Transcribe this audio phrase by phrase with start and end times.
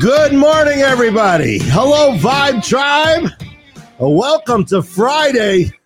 [0.00, 1.58] Good morning, everybody.
[1.58, 3.30] Hello, Vibe Tribe.
[3.98, 5.77] Welcome to Friday.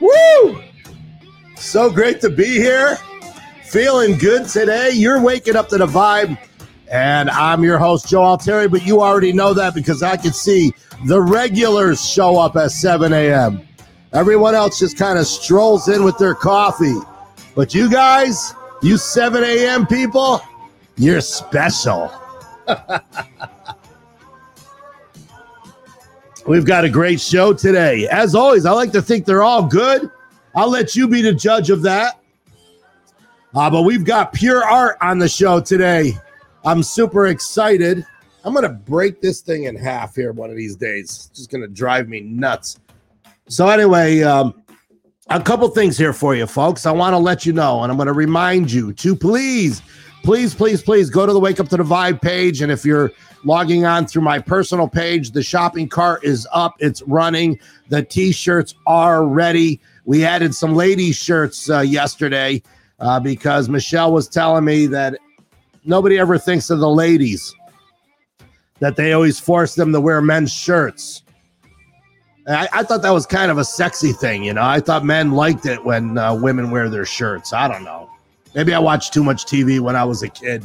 [0.00, 0.62] Woo!
[1.56, 2.96] So great to be here.
[3.64, 4.90] Feeling good today.
[4.90, 6.38] You're waking up to the vibe.
[6.90, 10.72] And I'm your host, Joe Altieri, but you already know that because I can see
[11.04, 13.66] the regulars show up at 7 a.m.
[14.12, 16.96] Everyone else just kind of strolls in with their coffee.
[17.54, 19.86] But you guys, you 7 a.m.
[19.86, 20.40] people,
[20.96, 22.10] you're special.
[26.48, 28.08] We've got a great show today.
[28.08, 30.10] As always, I like to think they're all good.
[30.54, 32.20] I'll let you be the judge of that.
[33.54, 36.14] Uh, but we've got pure art on the show today.
[36.64, 38.02] I'm super excited.
[38.44, 41.04] I'm going to break this thing in half here one of these days.
[41.04, 42.80] It's just going to drive me nuts.
[43.48, 44.62] So, anyway, um,
[45.28, 46.86] a couple things here for you, folks.
[46.86, 49.82] I want to let you know, and I'm going to remind you to please,
[50.28, 52.60] please, please, please go to the Wake Up to the Vibe page.
[52.60, 53.10] And if you're
[53.44, 57.58] logging on through my personal page, the shopping cart is up, it's running.
[57.88, 59.80] The t shirts are ready.
[60.04, 62.62] We added some ladies' shirts uh, yesterday
[63.00, 65.16] uh, because Michelle was telling me that
[65.86, 67.54] nobody ever thinks of the ladies,
[68.80, 71.22] that they always force them to wear men's shirts.
[72.46, 74.62] I, I, thought that was kind of a sexy thing, you know.
[74.62, 77.54] I thought men liked it when uh, women wear their shirts.
[77.54, 78.10] I don't know.
[78.54, 80.64] Maybe I watched too much TV when I was a kid.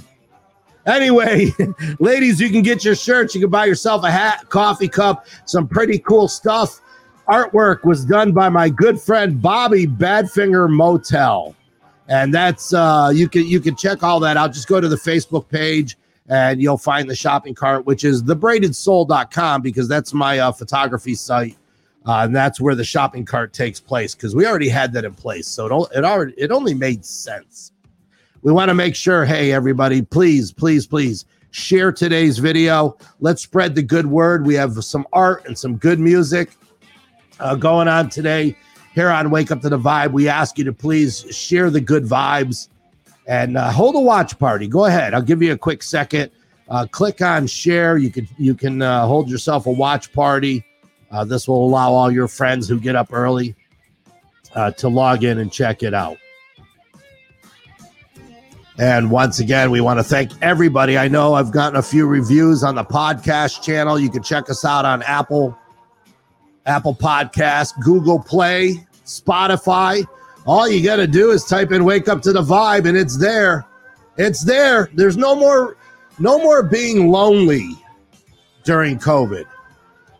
[0.85, 1.51] Anyway,
[1.99, 3.33] ladies, you can get your shirts.
[3.33, 6.81] You can buy yourself a hat, coffee cup, some pretty cool stuff.
[7.29, 11.55] Artwork was done by my good friend Bobby Badfinger Motel.
[12.09, 14.51] And that's uh you can you can check all that out.
[14.51, 19.61] Just go to the Facebook page and you'll find the shopping cart, which is thebraidedsoul.com
[19.61, 21.57] because that's my uh, photography site.
[22.05, 25.13] Uh, and that's where the shopping cart takes place because we already had that in
[25.13, 25.47] place.
[25.47, 27.71] So it, it already it only made sense.
[28.41, 32.97] We want to make sure, hey, everybody, please, please, please share today's video.
[33.21, 34.45] Let's spread the good word.
[34.45, 36.57] We have some art and some good music
[37.39, 38.57] uh, going on today
[38.93, 40.11] here on Wake Up to the Vibe.
[40.11, 42.67] We ask you to please share the good vibes
[43.27, 44.67] and uh, hold a watch party.
[44.67, 45.13] Go ahead.
[45.13, 46.31] I'll give you a quick second.
[46.69, 47.97] Uh, click on share.
[47.97, 50.65] You can you can uh, hold yourself a watch party.
[51.13, 53.55] Uh, this will allow all your friends who get up early
[54.55, 56.17] uh, to log in and check it out.
[58.79, 60.97] And once again, we want to thank everybody.
[60.97, 63.99] I know I've gotten a few reviews on the podcast channel.
[63.99, 65.55] You can check us out on Apple,
[66.65, 70.03] Apple Podcast, Google Play, Spotify.
[70.47, 73.17] All you got to do is type in "Wake Up to the Vibe" and it's
[73.17, 73.63] there.
[74.17, 74.89] It's there.
[74.95, 75.77] There's no more,
[76.17, 77.69] no more being lonely
[78.63, 79.45] during COVID.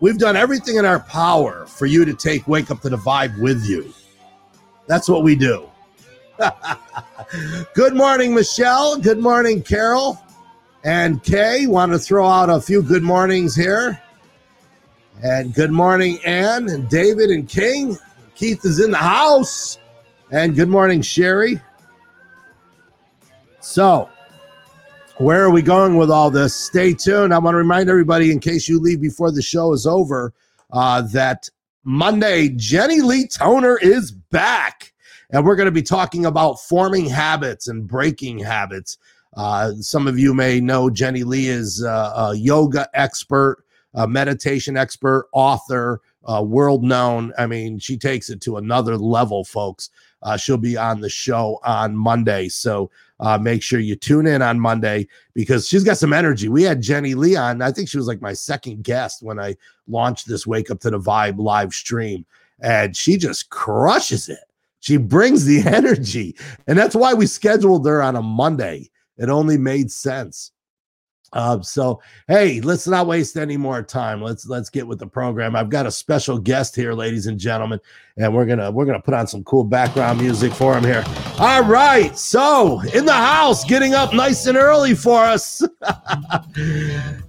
[0.04, 3.40] We've done everything in our power for you to take "Wake Up to the Vibe"
[3.40, 3.94] with you.
[4.86, 5.70] That's what we do.
[7.74, 8.98] good morning, Michelle.
[8.98, 10.22] Good morning, Carol
[10.84, 11.68] and Kay.
[11.68, 13.98] Want to throw out a few good mornings here.
[15.24, 17.98] And good morning, Ann and David and King.
[18.36, 19.80] Keith is in the house.
[20.32, 21.62] And good morning, Sherry.
[23.62, 24.10] So,
[25.18, 26.56] where are we going with all this?
[26.56, 27.34] Stay tuned.
[27.34, 30.34] I want to remind everybody, in case you leave before the show is over,
[30.72, 31.50] uh, that
[31.84, 34.92] Monday, Jenny Lee Toner is back.
[35.30, 38.98] And we're going to be talking about forming habits and breaking habits.
[39.36, 43.64] Uh, some of you may know Jenny Lee is uh, a yoga expert,
[43.94, 47.34] a meditation expert, author, uh, world known.
[47.38, 49.90] I mean, she takes it to another level, folks.
[50.22, 52.48] Uh, she'll be on the show on Monday.
[52.48, 52.90] So
[53.24, 56.50] uh, make sure you tune in on Monday because she's got some energy.
[56.50, 57.62] We had Jenny Leon.
[57.62, 59.56] I think she was like my second guest when I
[59.88, 62.26] launched this Wake Up to the Vibe live stream,
[62.60, 64.44] and she just crushes it.
[64.82, 66.36] She brings the energy.
[66.68, 68.90] And that's why we scheduled her on a Monday.
[69.18, 70.52] It only made sense.
[71.34, 74.22] Uh, so hey, let's not waste any more time.
[74.22, 75.56] Let's let's get with the program.
[75.56, 77.80] I've got a special guest here, ladies and gentlemen,
[78.18, 81.04] and we're gonna we're gonna put on some cool background music for him here.
[81.40, 85.62] All right, so in the house, getting up nice and early for us.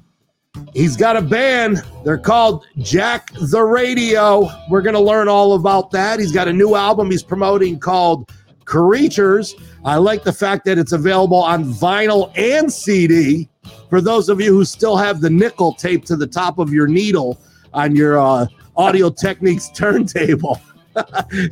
[0.73, 1.83] He's got a band.
[2.05, 4.49] They're called Jack the Radio.
[4.69, 6.19] We're to learn all about that.
[6.19, 8.31] He's got a new album he's promoting called
[8.65, 9.55] Creatures.
[9.85, 13.49] I like the fact that it's available on vinyl and CD.
[13.95, 16.89] For those of you who still have the nickel taped to the top of your
[16.89, 17.41] needle
[17.73, 20.61] on your uh, Audio-Technica turntable,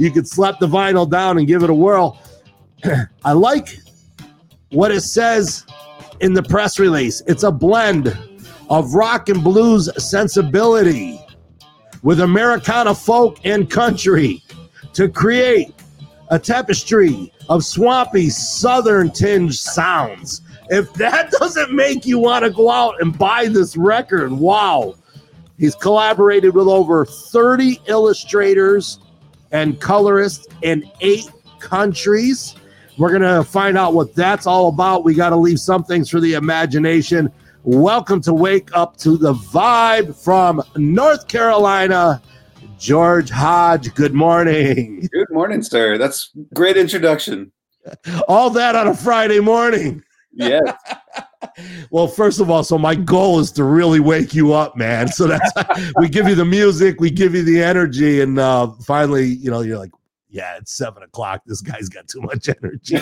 [0.01, 2.21] you could slap the vinyl down and give it a whirl.
[3.25, 3.79] I like
[4.71, 5.65] what it says
[6.19, 7.23] in the press release.
[7.29, 8.19] It's a blend
[8.69, 11.25] of rock and blues sensibility
[12.03, 14.43] with Americana folk and country
[14.95, 15.73] to create
[16.31, 20.43] a tapestry of swampy southern tinge sounds.
[20.73, 24.95] If that doesn't make you want to go out and buy this record, wow.
[25.59, 28.99] He's collaborated with over 30 illustrators
[29.51, 32.55] and colorists in eight countries.
[32.97, 35.05] We're going to find out what that's all about.
[35.05, 37.31] We got to leave some things for the imagination.
[37.65, 42.23] Welcome to Wake Up to the Vibe from North Carolina.
[42.79, 45.07] George Hodge, good morning.
[45.13, 45.99] Good morning, sir.
[45.99, 47.53] That's great introduction.
[48.27, 50.03] All that on a Friday morning.
[50.33, 50.63] Yes.
[51.91, 55.09] well, first of all, so my goal is to really wake you up, man.
[55.09, 55.53] So that's
[55.97, 59.61] we give you the music, we give you the energy, and uh, finally, you know,
[59.61, 59.93] you're like,
[60.29, 61.43] yeah, it's seven o'clock.
[61.47, 62.99] This guy's got too much energy.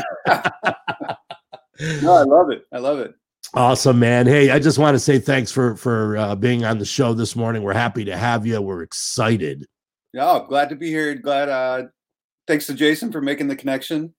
[2.02, 2.66] no, I love it.
[2.72, 3.14] I love it.
[3.54, 4.26] Awesome, man.
[4.26, 7.34] Hey, I just want to say thanks for for uh, being on the show this
[7.34, 7.62] morning.
[7.62, 8.60] We're happy to have you.
[8.60, 9.66] We're excited.
[10.12, 11.14] Yeah, glad to be here.
[11.14, 11.48] Glad.
[11.48, 11.86] Uh,
[12.46, 14.14] thanks to Jason for making the connection.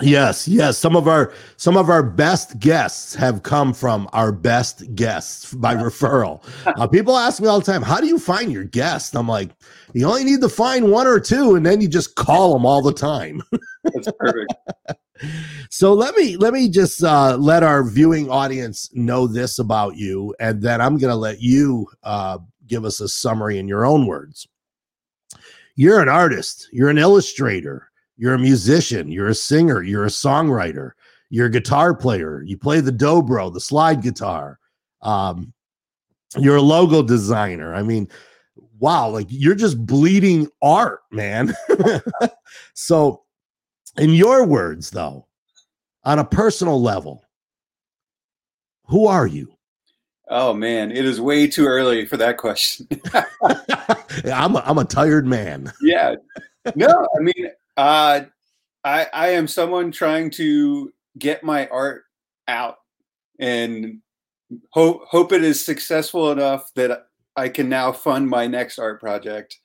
[0.00, 0.78] Yes, yes.
[0.78, 5.74] Some of our some of our best guests have come from our best guests by
[5.74, 6.42] referral.
[6.66, 9.50] Uh, people ask me all the time, "How do you find your guests?" I'm like,
[9.94, 12.82] "You only need to find one or two, and then you just call them all
[12.82, 13.42] the time."
[13.84, 14.54] That's perfect.
[15.70, 20.34] so let me let me just uh, let our viewing audience know this about you,
[20.38, 24.06] and then I'm going to let you uh, give us a summary in your own
[24.06, 24.46] words.
[25.74, 26.68] You're an artist.
[26.72, 30.90] You're an illustrator you're a musician, you're a singer, you're a songwriter,
[31.30, 34.58] you're a guitar player, you play the dobro, the slide guitar.
[35.00, 35.54] Um,
[36.36, 37.74] you're a logo designer.
[37.74, 38.08] I mean,
[38.78, 41.54] wow, like you're just bleeding art, man.
[42.74, 43.22] so,
[43.96, 45.26] in your words, though,
[46.04, 47.24] on a personal level,
[48.86, 49.54] who are you?
[50.30, 52.86] Oh man, it is way too early for that question.
[54.24, 55.72] I'm a, I'm a tired man.
[55.80, 56.16] Yeah.
[56.74, 58.22] No, I mean, uh,
[58.84, 62.02] I I am someone trying to get my art
[62.48, 62.76] out
[63.38, 64.00] and
[64.72, 69.56] hope hope it is successful enough that I can now fund my next art project.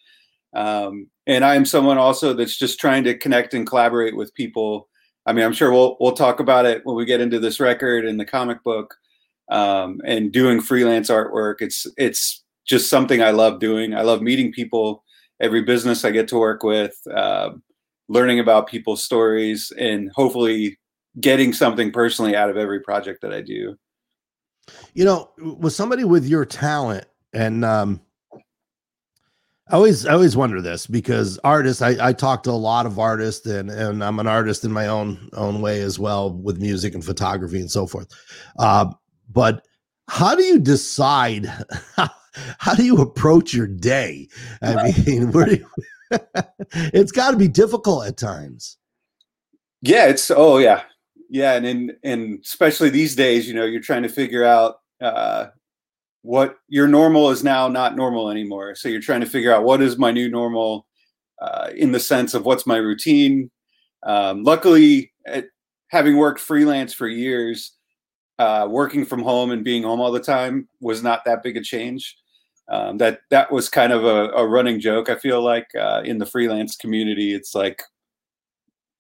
[0.55, 4.89] Um, and I am someone also that's just trying to connect and collaborate with people.
[5.25, 8.05] I mean, I'm sure we'll we'll talk about it when we get into this record
[8.05, 8.93] and the comic book
[9.49, 11.55] um, and doing freelance artwork.
[11.61, 13.95] It's it's just something I love doing.
[13.95, 15.03] I love meeting people.
[15.41, 16.95] Every business I get to work with.
[17.11, 17.51] Uh,
[18.09, 20.77] learning about people's stories and hopefully
[21.19, 23.75] getting something personally out of every project that I do.
[24.93, 28.01] You know, with somebody with your talent and um
[29.69, 32.99] I always I always wonder this because artists I, I talk to a lot of
[32.99, 36.93] artists and and I'm an artist in my own own way as well with music
[36.93, 38.07] and photography and so forth.
[38.59, 38.91] Uh,
[39.31, 39.65] but
[40.09, 41.45] how do you decide
[41.95, 42.09] how,
[42.57, 44.27] how do you approach your day?
[44.61, 45.67] I mean, where do you,
[46.93, 48.77] it's got to be difficult at times.
[49.81, 50.83] Yeah, it's oh yeah,
[51.29, 55.47] yeah, and in, and especially these days, you know, you're trying to figure out uh,
[56.21, 58.75] what your normal is now not normal anymore.
[58.75, 60.87] So you're trying to figure out what is my new normal
[61.41, 63.51] uh, in the sense of what's my routine.
[64.03, 65.45] Um, luckily, at,
[65.89, 67.73] having worked freelance for years,
[68.39, 71.61] uh, working from home and being home all the time was not that big a
[71.61, 72.15] change
[72.69, 75.09] um, that that was kind of a, a running joke.
[75.09, 77.81] I feel like uh, in the freelance community, it's like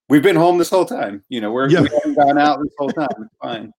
[0.09, 1.23] we've been home this whole time.
[1.29, 1.81] You know, we're yeah.
[1.81, 3.07] we haven't gone out this whole time.
[3.19, 3.73] It's fine.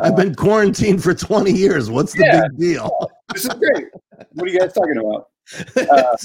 [0.00, 1.90] I've been quarantined for 20 years.
[1.90, 3.10] What's the yeah, big deal?
[3.34, 3.88] this is great.
[4.32, 5.28] What are you guys talking about?
[5.76, 6.16] Uh,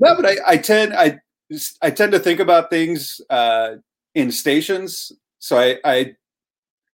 [0.00, 1.18] no, but I, I, tend I
[1.80, 3.76] I tend to think about things uh,
[4.16, 5.12] in stations.
[5.38, 6.16] So I, I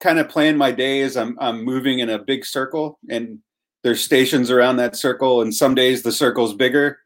[0.01, 3.39] kind of plan my day as I'm I'm moving in a big circle and
[3.83, 6.99] there's stations around that circle, and some days the circle's bigger,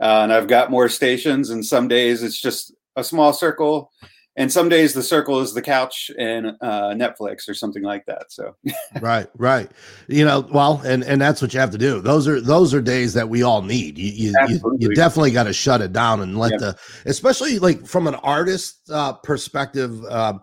[0.00, 3.90] uh, and I've got more stations, and some days it's just a small circle,
[4.36, 8.32] and some days the circle is the couch and uh, Netflix or something like that.
[8.32, 8.56] So,
[9.00, 9.70] right, right,
[10.08, 12.00] you know, well, and and that's what you have to do.
[12.00, 13.98] Those are those are days that we all need.
[13.98, 18.06] You you, you, definitely got to shut it down and let the, especially like from
[18.06, 20.02] an artist uh, perspective.
[20.04, 20.38] Uh,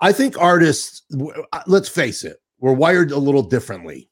[0.00, 1.02] I think artists,
[1.52, 4.10] uh, let's face it, we're wired a little differently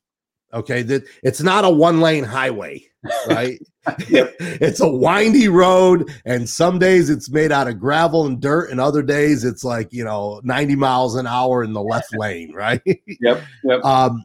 [0.55, 2.85] Okay, that it's not a one lane highway,
[3.29, 3.59] right?
[3.87, 8.81] it's a windy road, and some days it's made out of gravel and dirt, and
[8.81, 12.83] other days it's like you know 90 miles an hour in the left lane, right?
[12.85, 13.43] Yep.
[13.65, 13.85] Yep.
[13.85, 14.25] Um,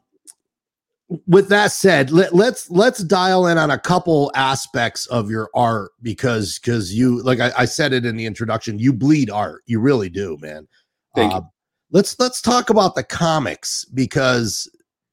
[1.25, 5.91] with that said, let, let's let's dial in on a couple aspects of your art
[6.01, 9.79] because because you like I, I, said it in the introduction, you bleed art, you
[9.79, 10.67] really do, man.
[11.15, 11.49] Thank uh, you.
[11.91, 14.69] Let's let's talk about the comics because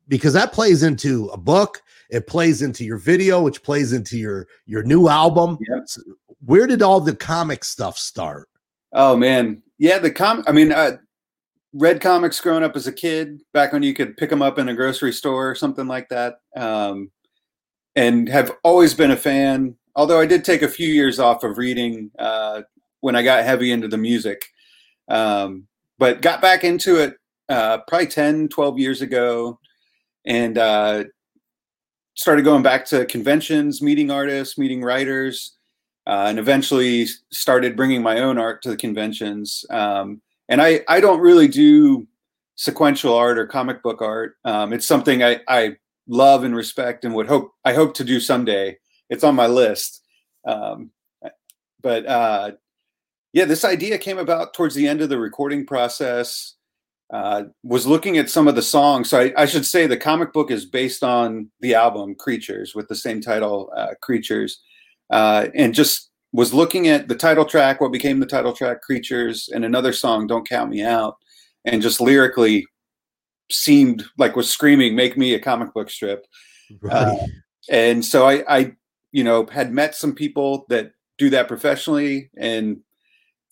[0.09, 4.47] because that plays into a book, it plays into your video, which plays into your
[4.67, 5.59] your new album.
[5.69, 6.07] Yep.
[6.45, 8.49] Where did all the comic stuff start?
[8.93, 10.45] Oh man, yeah, the com.
[10.47, 10.99] I mean, uh,
[11.73, 14.69] read comics growing up as a kid, back when you could pick them up in
[14.69, 16.37] a grocery store or something like that.
[16.57, 17.11] Um,
[17.97, 19.77] and have always been a fan.
[19.97, 22.63] Although I did take a few years off of reading uh,
[23.01, 24.45] when I got heavy into the music,
[25.09, 25.67] um,
[25.99, 27.15] but got back into it
[27.49, 29.59] uh, probably 10, 12 years ago
[30.25, 31.05] and uh,
[32.15, 35.57] started going back to conventions, meeting artists, meeting writers,
[36.07, 39.65] uh, and eventually started bringing my own art to the conventions.
[39.71, 42.07] Um, and I I don't really do
[42.57, 44.37] sequential art or comic book art.
[44.45, 45.77] Um, it's something I, I
[46.07, 48.79] love and respect and would hope I hope to do someday.
[49.11, 50.03] It's on my list.
[50.47, 50.91] Um,
[51.81, 52.53] but uh,
[53.33, 56.55] yeah, this idea came about towards the end of the recording process.
[57.13, 59.11] Uh, was looking at some of the songs.
[59.11, 62.89] So I, I, should say the comic book is based on the album Creatures with
[62.89, 64.61] the same title, uh, Creatures,
[65.11, 69.49] uh, and just was looking at the title track, what became the title track, Creatures,
[69.55, 71.17] and another song, Don't Count Me Out,
[71.65, 72.67] and just lyrically
[73.51, 76.27] seemed like was screaming, Make me a comic book strip.
[76.81, 76.93] Right.
[76.93, 77.27] Uh,
[77.71, 78.73] and so I, I,
[79.13, 82.81] you know, had met some people that do that professionally and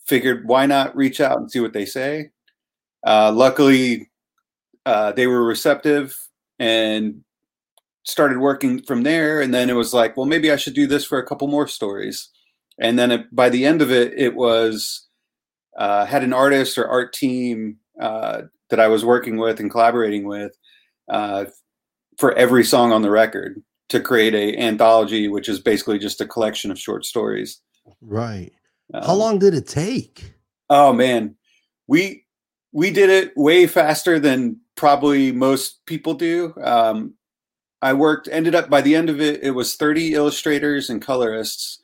[0.05, 2.31] figured why not reach out and see what they say.
[3.05, 4.09] Uh, luckily,
[4.85, 6.15] uh, they were receptive
[6.59, 7.23] and
[8.05, 9.41] started working from there.
[9.41, 11.67] And then it was like, well, maybe I should do this for a couple more
[11.67, 12.29] stories
[12.79, 15.07] and then it, by the end of it, it was
[15.77, 20.25] uh, had an artist or art team uh, that I was working with and collaborating
[20.25, 20.55] with
[21.09, 21.45] uh,
[22.17, 26.27] for every song on the record to create a anthology, which is basically just a
[26.27, 27.61] collection of short stories.
[28.01, 28.51] Right.
[28.93, 30.33] Um, How long did it take?
[30.69, 31.35] Oh man,
[31.87, 32.22] we
[32.73, 36.53] we did it way faster than probably most people do.
[36.61, 37.13] Um,
[37.81, 41.79] I worked ended up by the end of it, it was 30 illustrators and colorists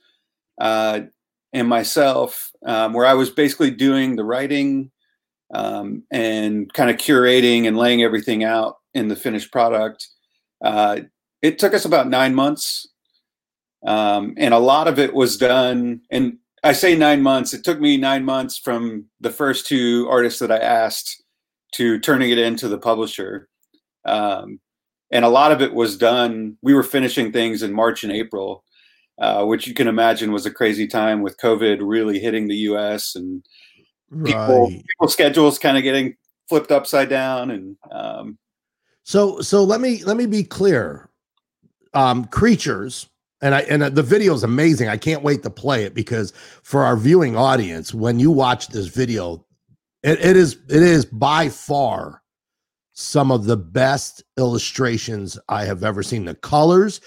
[0.60, 1.02] uh,
[1.54, 4.92] and myself, um, where I was basically doing the writing
[5.54, 10.08] um, and kind of curating and laying everything out in the finished product.
[10.64, 11.02] Uh,
[11.42, 12.88] it took us about nine months,
[13.86, 16.02] um, and a lot of it was done.
[16.12, 17.54] And I say nine months.
[17.54, 21.24] It took me nine months from the first two artists that I asked
[21.74, 23.48] to turning it into the publisher.
[24.06, 24.60] Um,
[25.12, 26.58] and a lot of it was done.
[26.62, 28.64] We were finishing things in March and April,
[29.20, 33.16] uh, which you can imagine was a crazy time with COVID really hitting the U.S.
[33.16, 33.44] and
[34.24, 34.84] people, right.
[34.88, 36.16] people's schedules kind of getting
[36.48, 37.52] flipped upside down.
[37.52, 38.38] And um,
[39.04, 41.10] so, so let me let me be clear.
[41.96, 43.10] Um, creatures,
[43.42, 44.90] and I and uh, the video is amazing.
[44.90, 48.88] I can't wait to play it because for our viewing audience, when you watch this
[48.88, 49.46] video,
[50.04, 52.22] it, it is it is by far
[52.94, 56.26] some of the best illustrations I have ever seen.
[56.26, 57.00] The colors,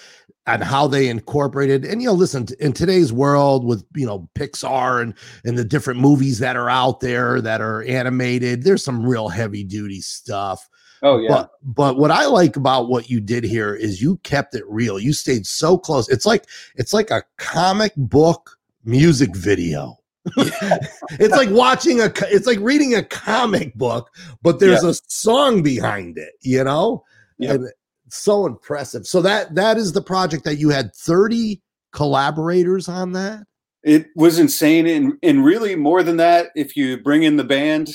[0.47, 5.01] and how they incorporated and you know listen in today's world with you know pixar
[5.01, 9.29] and and the different movies that are out there that are animated there's some real
[9.29, 10.69] heavy duty stuff
[11.02, 14.54] oh yeah but but what i like about what you did here is you kept
[14.54, 19.97] it real you stayed so close it's like it's like a comic book music video
[20.37, 24.09] it's like watching a it's like reading a comic book
[24.42, 24.90] but there's yeah.
[24.90, 27.02] a song behind it you know
[27.38, 27.56] yep.
[27.56, 27.73] and
[28.12, 29.06] so impressive.
[29.06, 31.61] So that that is the project that you had 30
[31.92, 33.44] collaborators on that.
[33.82, 37.90] It was insane, and and really more than that, if you bring in the band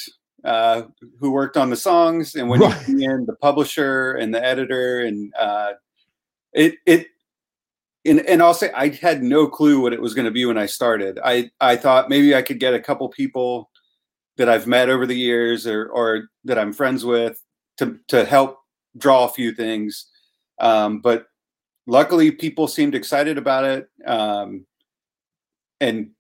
[0.48, 0.84] uh,
[1.20, 2.88] who worked on the songs, and when right.
[2.88, 5.74] you in the publisher and the editor, and uh,
[6.54, 7.08] it it.
[8.06, 10.58] And, and I'll say I had no clue what it was going to be when
[10.58, 11.20] I started.
[11.26, 13.70] I, I thought maybe I could get a couple people
[14.38, 17.44] that I've met over the years or, or that I'm friends with
[17.80, 18.60] to, to help
[18.98, 20.06] draw a few things.
[20.60, 21.26] Um, but
[21.86, 24.66] luckily, people seemed excited about it um,
[25.82, 26.12] and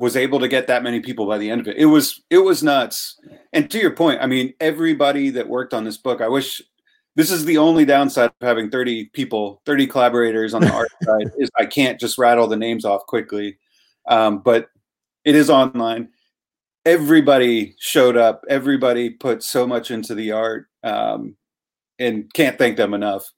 [0.00, 1.76] was able to get that many people by the end of it.
[1.76, 3.20] It was it was nuts.
[3.52, 6.62] And to your point, I mean, everybody that worked on this book, I wish
[7.16, 11.30] this is the only downside of having 30 people, 30 collaborators on the art side
[11.36, 13.58] is I can't just rattle the names off quickly.
[14.08, 14.68] Um, but
[15.26, 16.08] it is online.
[16.86, 18.42] Everybody showed up.
[18.48, 20.66] Everybody put so much into the art.
[20.82, 21.36] Um,
[21.98, 23.30] and can't thank them enough.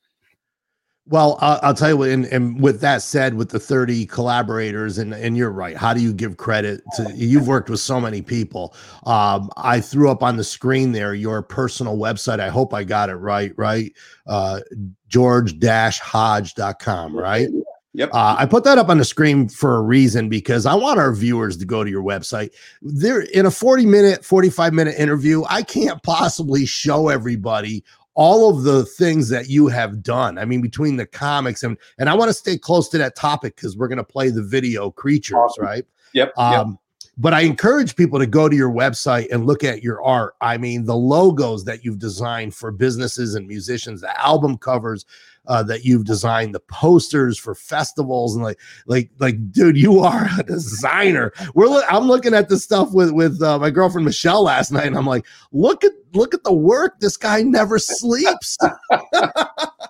[1.06, 4.99] Well, I'll, I'll tell you what, and, and, with that said, with the 30 collaborators,
[4.99, 8.23] and, and you're right, how do you give credit to you've worked with so many
[8.23, 8.73] people?
[9.04, 12.38] Um, I threw up on the screen there your personal website.
[12.38, 13.92] I hope I got it right, right?
[14.28, 14.61] Uh,
[15.09, 17.49] George Hodge.com, right?
[17.94, 18.11] Yep.
[18.14, 21.12] Uh, I put that up on the screen for a reason because I want our
[21.12, 22.50] viewers to go to your website.
[22.80, 28.62] There, in a 40 minute, 45 minute interview, I can't possibly show everybody all of
[28.64, 30.38] the things that you have done.
[30.38, 33.57] I mean, between the comics and and I want to stay close to that topic
[33.57, 35.64] because we're going to play the video creatures, awesome.
[35.64, 35.85] right?
[36.14, 36.37] Yep.
[36.37, 36.78] Um, yep.
[37.19, 40.35] But I encourage people to go to your website and look at your art.
[40.40, 45.04] I mean, the logos that you've designed for businesses and musicians, the album covers,
[45.47, 50.28] uh, that you've designed the posters for festivals and like like like dude you are
[50.38, 51.33] a designer.
[51.54, 54.87] We're lo- i'm looking at this stuff with with uh, my girlfriend michelle last night
[54.87, 58.57] and i'm like look at look at the work this guy never sleeps.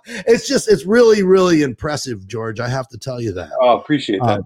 [0.04, 3.50] It's just it's really really impressive george i have to tell you that.
[3.60, 4.40] Oh appreciate that.
[4.40, 4.42] Uh,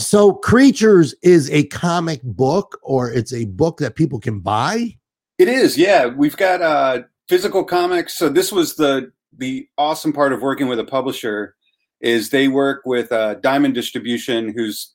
[0.00, 4.96] so creatures is a comic book or it's a book that people can buy
[5.38, 10.32] it is yeah we've got uh physical comics so this was the the awesome part
[10.32, 11.54] of working with a publisher
[12.00, 14.94] is they work with uh, Diamond Distribution, who's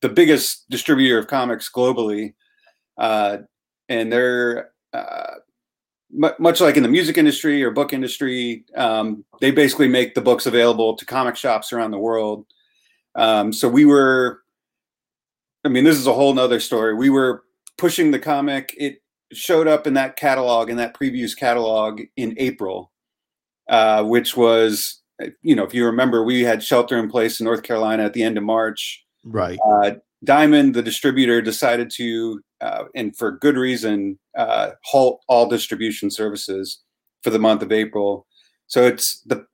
[0.00, 2.34] the biggest distributor of comics globally,
[2.98, 3.38] uh,
[3.88, 5.34] and they're uh,
[6.10, 8.64] much like in the music industry or book industry.
[8.76, 12.46] Um, they basically make the books available to comic shops around the world.
[13.14, 14.40] Um, so we were,
[15.64, 16.94] I mean, this is a whole nother story.
[16.94, 17.42] We were
[17.78, 18.74] pushing the comic.
[18.78, 18.98] It
[19.32, 22.92] showed up in that catalog in that previews catalog in April,
[23.68, 25.00] uh, which was
[25.42, 28.22] you know if you remember we had shelter in place in North Carolina at the
[28.22, 29.04] end of March.
[29.24, 29.58] Right.
[29.64, 29.92] Uh,
[30.24, 36.80] Diamond, the distributor, decided to, uh, and for good reason, uh, halt all distribution services
[37.22, 38.26] for the month of April.
[38.68, 39.44] So it's the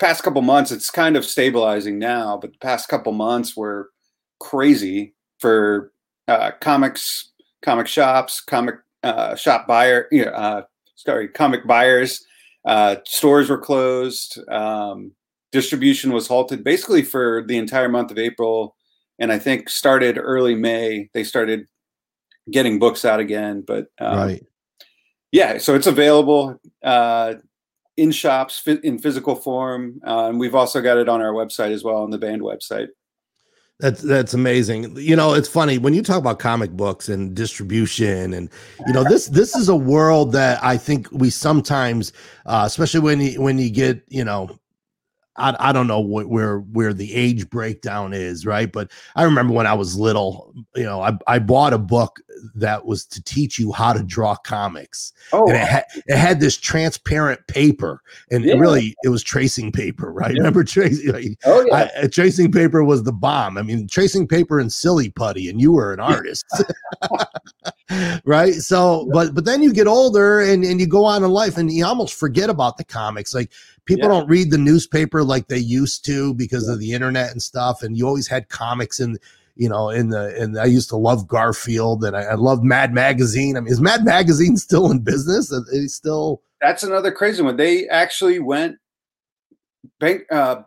[0.00, 0.72] past couple months.
[0.72, 3.90] It's kind of stabilizing now, but the past couple months were
[4.40, 5.92] crazy for
[6.26, 7.30] uh, comics,
[7.62, 10.62] comic shops, comic uh, shop buyer, you know, uh,
[10.96, 12.24] sorry, comic buyers.
[12.64, 14.38] Uh, stores were closed.
[14.50, 15.12] Um,
[15.52, 18.76] distribution was halted basically for the entire month of April,
[19.18, 21.08] and I think started early May.
[21.14, 21.66] They started
[22.50, 24.46] getting books out again, but um, right,
[25.32, 25.58] yeah.
[25.58, 27.34] So it's available uh,
[27.96, 31.84] in shops in physical form, uh, and we've also got it on our website as
[31.84, 32.88] well on the band website.
[33.80, 34.94] That's that's amazing.
[34.96, 38.50] You know, it's funny when you talk about comic books and distribution, and
[38.86, 42.12] you know this this is a world that I think we sometimes,
[42.44, 44.59] uh, especially when you when you get you know
[45.40, 48.70] I, I don't know what, where where the age breakdown is, right?
[48.70, 52.20] But I remember when I was little, you know, I, I bought a book
[52.54, 55.12] that was to teach you how to draw comics.
[55.32, 58.54] Oh, and it had, it had this transparent paper, and yeah.
[58.54, 60.32] really it was tracing paper, right?
[60.32, 60.38] Yeah.
[60.38, 61.12] Remember tracing?
[61.12, 63.56] Like, oh yeah, I, tracing paper was the bomb.
[63.58, 66.44] I mean, tracing paper and silly putty, and you were an artist,
[68.24, 68.54] right?
[68.54, 71.70] So, but but then you get older and and you go on in life, and
[71.70, 73.50] you almost forget about the comics, like
[73.90, 74.20] people yeah.
[74.20, 76.74] don't read the newspaper like they used to because yeah.
[76.74, 79.18] of the internet and stuff and you always had comics in
[79.56, 82.94] you know in the and i used to love garfield and i, I loved mad
[82.94, 87.56] magazine i mean is mad magazine still in business is still that's another crazy one
[87.56, 88.76] they actually went
[89.98, 90.62] bank uh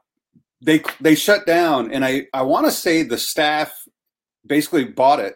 [0.62, 3.74] they they shut down and i i want to say the staff
[4.46, 5.36] basically bought it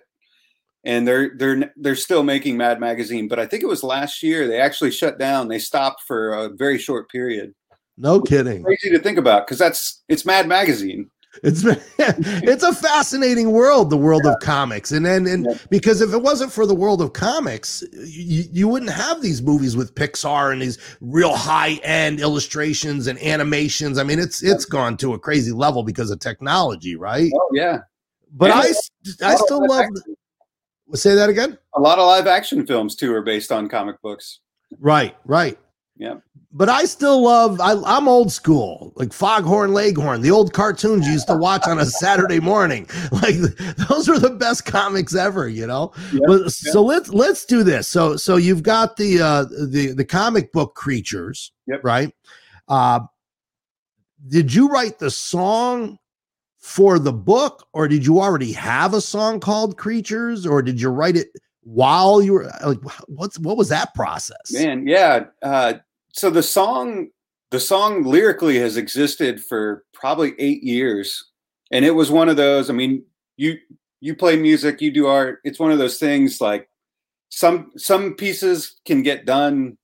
[0.88, 4.48] and they're they're they're still making mad magazine but i think it was last year
[4.48, 7.54] they actually shut down they stopped for a very short period
[7.98, 8.64] no kidding.
[8.64, 11.10] Crazy to think about because that's it's Mad Magazine.
[11.44, 11.64] It's
[11.98, 14.34] it's a fascinating world, the world yeah.
[14.34, 15.58] of comics, and then and, yeah.
[15.72, 19.76] because if it wasn't for the world of comics, you, you wouldn't have these movies
[19.76, 23.98] with Pixar and these real high end illustrations and animations.
[23.98, 27.32] I mean, it's it's gone to a crazy level because of technology, right?
[27.36, 27.80] Oh yeah,
[28.32, 29.86] but and I I oh, still love.
[30.94, 31.58] Say that again.
[31.76, 34.40] A lot of live action films too are based on comic books.
[34.80, 35.58] Right, right.
[35.98, 36.16] Yeah.
[36.52, 41.14] But I still love, I, am old school, like Foghorn Leghorn, the old cartoons you
[41.14, 42.88] used to watch on a Saturday morning.
[43.12, 43.36] Like
[43.90, 45.92] those are the best comics ever, you know?
[46.14, 46.50] Yep, but, yep.
[46.52, 47.88] So let's, let's do this.
[47.88, 51.84] So, so you've got the, uh, the, the comic book creatures, yep.
[51.84, 52.14] right?
[52.68, 53.02] Uh,
[54.28, 55.98] did you write the song
[56.60, 60.90] for the book or did you already have a song called creatures or did you
[60.90, 61.28] write it
[61.64, 64.52] while you were like what's what was that process?
[64.52, 65.74] Man yeah uh
[66.14, 67.10] so the song
[67.52, 71.32] the song lyrically has existed for probably eight years
[71.72, 73.04] and it was one of those i mean
[73.38, 73.58] you
[74.00, 76.70] you play music you do art it's one of those things like
[77.30, 79.78] some some pieces can get done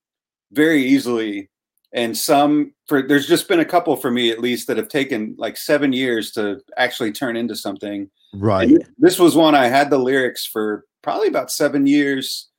[0.51, 1.49] very easily
[1.93, 5.36] and some for there's just been a couple for me at least that have taken
[5.38, 8.10] like seven years to actually turn into something.
[8.34, 8.67] Right.
[8.67, 12.49] And this was one I had the lyrics for probably about seven years.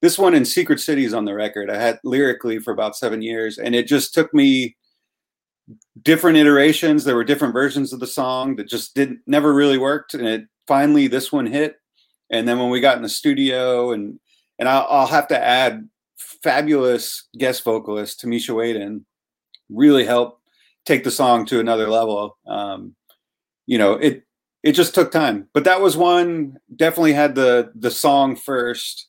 [0.00, 3.58] This one in Secret Cities on the record, I had lyrically for about seven years,
[3.58, 4.76] and it just took me
[6.02, 7.04] different iterations.
[7.04, 10.44] There were different versions of the song that just didn't never really worked, and it
[10.66, 11.76] finally this one hit.
[12.30, 14.20] And then when we got in the studio, and
[14.58, 19.04] and I'll, I'll have to add fabulous guest vocalist Tamisha Waden
[19.70, 20.42] really helped
[20.84, 22.36] take the song to another level.
[22.46, 22.94] Um,
[23.66, 24.24] you know, it
[24.62, 29.08] it just took time, but that was one definitely had the the song first,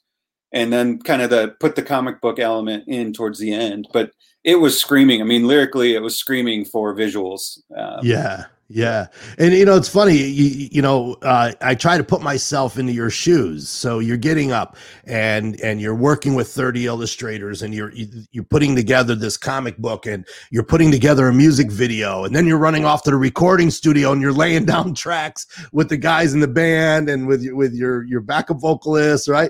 [0.53, 3.87] and then kind of the put the comic book element in towards the end.
[3.93, 4.11] But
[4.43, 5.21] it was screaming.
[5.21, 7.59] I mean, lyrically, it was screaming for visuals.
[7.75, 9.07] Um, yeah, yeah,
[9.39, 10.15] and you know it's funny.
[10.15, 13.67] You, you know, uh, I try to put myself into your shoes.
[13.67, 17.91] So you're getting up and and you're working with 30 illustrators, and you're
[18.31, 22.45] you're putting together this comic book, and you're putting together a music video, and then
[22.45, 26.35] you're running off to the recording studio, and you're laying down tracks with the guys
[26.35, 29.49] in the band and with with your your backup vocalists, right?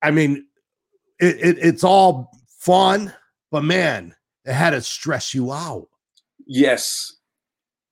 [0.00, 0.46] I mean,
[1.18, 3.12] it, it it's all fun,
[3.50, 5.88] but man, it had to stress you out.
[6.46, 7.14] Yes,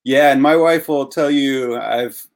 [0.04, 2.26] yeah, and my wife will tell you I've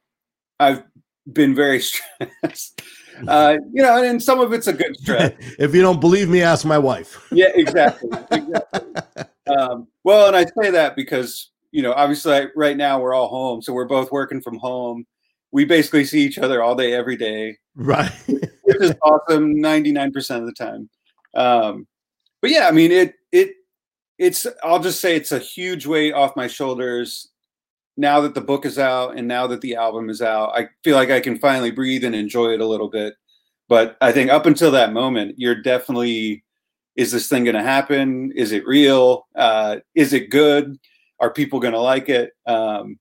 [0.59, 0.83] I've
[1.31, 2.81] been very stressed.
[3.27, 5.33] Uh, you know, and some of it's a good stress.
[5.59, 7.27] if you don't believe me, ask my wife.
[7.31, 8.09] yeah, exactly.
[8.31, 8.91] exactly.
[9.47, 13.61] Um, well, and I say that because you know, obviously, right now we're all home,
[13.61, 15.05] so we're both working from home.
[15.53, 18.11] We basically see each other all day, every day, right?
[18.27, 20.89] which is awesome, ninety nine percent of the time.
[21.33, 21.87] Um,
[22.41, 23.53] but yeah, I mean, it it
[24.17, 24.45] it's.
[24.63, 27.29] I'll just say it's a huge weight off my shoulders
[27.97, 30.95] now that the book is out and now that the album is out, I feel
[30.95, 33.15] like I can finally breathe and enjoy it a little bit.
[33.67, 36.43] But I think up until that moment, you're definitely
[36.95, 38.31] is this thing going to happen?
[38.35, 39.27] Is it real?
[39.35, 40.77] Uh, is it good?
[41.19, 42.31] Are people going to like it?
[42.47, 42.97] Um,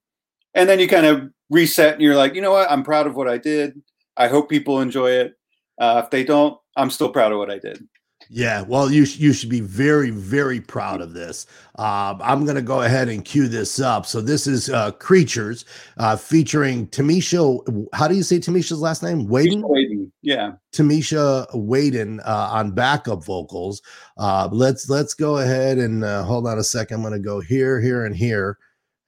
[0.55, 2.71] and then you kind of reset and you're like, you know what?
[2.71, 3.81] I'm proud of what I did.
[4.17, 5.35] I hope people enjoy it.
[5.79, 7.87] Uh, if they don't, I'm still proud of what I did.
[8.29, 11.47] Yeah, well, you you should be very very proud of this.
[11.79, 14.05] Uh, I'm going to go ahead and cue this up.
[14.05, 15.65] So this is uh, "Creatures"
[15.99, 17.87] uh, featuring Tamisha.
[17.93, 19.29] How do you say Tamisha's last name?
[19.29, 19.63] Waden.
[19.63, 20.11] Waden.
[20.23, 20.53] Yeah.
[20.73, 23.81] Tamisha Waden uh, on backup vocals.
[24.17, 26.97] Uh, let's let's go ahead and uh, hold on a second.
[26.97, 28.59] I'm going to go here, here, and here,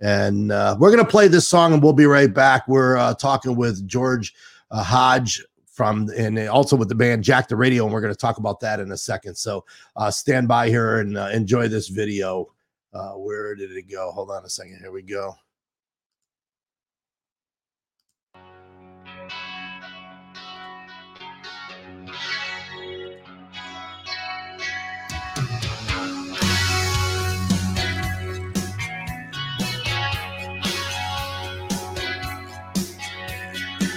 [0.00, 2.68] and we're going to play this song, and we'll be right back.
[2.68, 4.32] We're talking with George
[4.70, 5.42] Hodge
[5.78, 8.58] from and also with the band Jack the Radio, and we're going to talk about
[8.58, 9.36] that in a second.
[9.36, 9.64] So
[9.94, 12.46] uh, stand by here and uh, enjoy this video.
[12.92, 14.10] Uh, where did it go?
[14.10, 14.80] Hold on a second.
[14.80, 15.34] Here we go.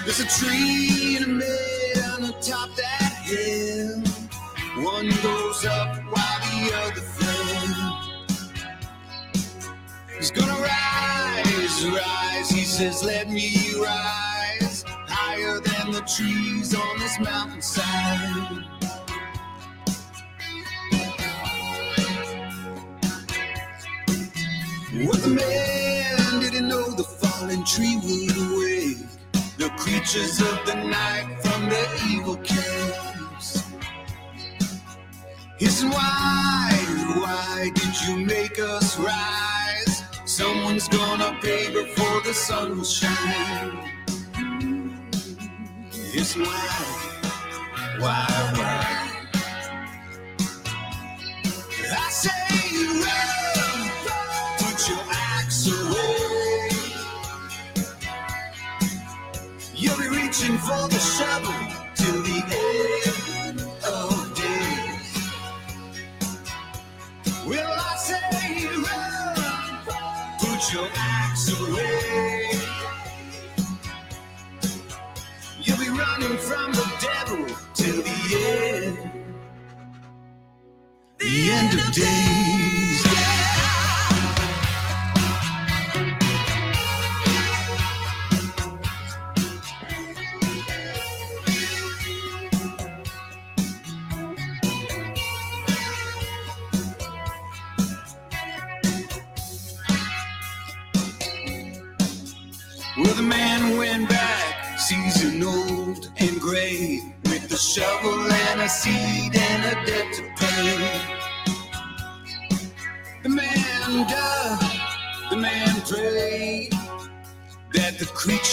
[0.06, 1.01] There's a tree
[5.02, 8.02] One goes up while the other fell.
[10.16, 12.50] He's gonna rise, rise.
[12.52, 18.64] He says, Let me rise higher than the trees on this mountainside.
[25.04, 29.08] What the man didn't know the fallen tree would wake
[29.58, 33.11] the creatures of the night from their evil caves.
[35.62, 36.72] Is why,
[37.22, 40.04] why did you make us rise?
[40.26, 43.92] Someone's gonna pay before the sun will shine.
[45.94, 47.16] It's why,
[48.00, 49.12] why, why?
[51.92, 52.32] I say
[53.06, 53.92] run,
[54.58, 56.70] put your axe away.
[59.76, 61.54] You'll be reaching for the shovel
[61.96, 63.31] till the end
[70.72, 72.52] your axe away.
[75.60, 79.12] You'll be running from the devil till the end.
[81.20, 82.51] The end of days.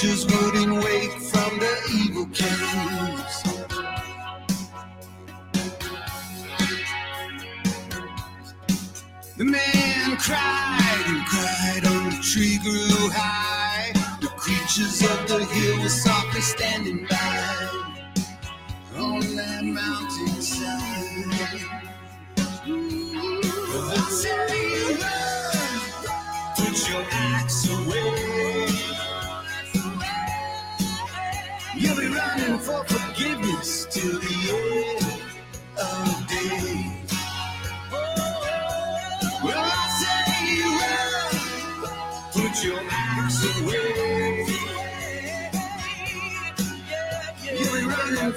[0.00, 0.27] The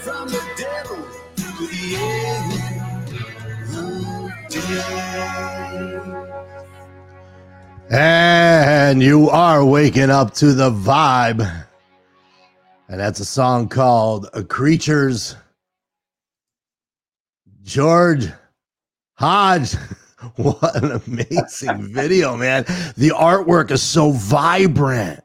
[0.02, 0.98] from the devil
[1.36, 2.54] to the end
[3.78, 5.12] of days.
[7.92, 11.42] And you are waking up to the vibe.
[12.88, 15.36] And that's a song called "A Creatures.
[17.62, 18.28] George
[19.16, 19.76] Hodge.
[20.36, 22.64] What an amazing video, man.
[22.96, 25.24] The artwork is so vibrant.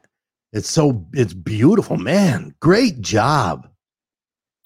[0.51, 2.55] It's so it's beautiful, man.
[2.59, 3.69] Great job.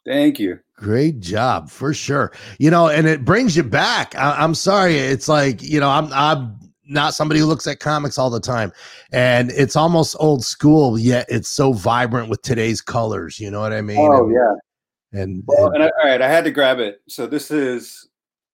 [0.05, 0.59] Thank you.
[0.75, 2.31] Great job for sure.
[2.57, 4.15] You know, and it brings you back.
[4.15, 4.97] I, am sorry.
[4.97, 6.57] It's like, you know, I'm I'm
[6.91, 8.71] not somebody who looks at comics all the time.
[9.11, 13.39] And it's almost old school, yet it's so vibrant with today's colors.
[13.39, 13.99] You know what I mean?
[13.99, 15.21] Oh and, yeah.
[15.21, 17.01] And, Well, and and I, all right, I had to grab it.
[17.07, 18.09] So this is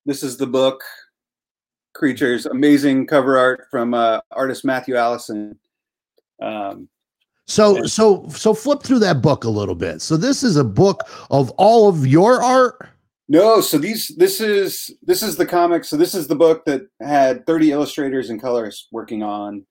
[0.05, 0.83] this is the book
[1.93, 5.57] Creatures, amazing cover art from uh, artist Matthew Allison.
[6.39, 6.88] Um,
[7.47, 10.01] so so so flip through that book a little bit.
[10.01, 12.89] So this is a book of all of your art.
[13.29, 15.83] no, so these this is this is the comic.
[15.86, 19.65] So this is the book that had 30 illustrators and colorists working on.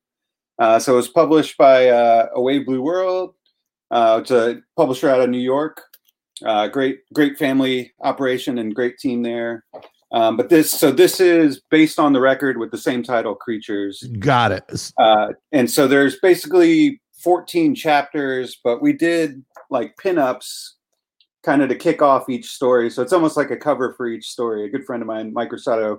[0.58, 3.34] Uh, so it was published by uh, A Wave Blue World.
[3.90, 5.82] Uh, it's a publisher out of New York.
[6.44, 9.64] Uh, great, great family operation and great team there.
[10.12, 14.02] Um, but this, so this is based on the record with the same title, Creatures.
[14.18, 14.92] Got it.
[14.98, 20.72] Uh, and so there's basically 14 chapters, but we did like pinups
[21.42, 22.90] kind of to kick off each story.
[22.90, 24.64] So it's almost like a cover for each story.
[24.64, 25.98] A good friend of mine, Mike Rosato,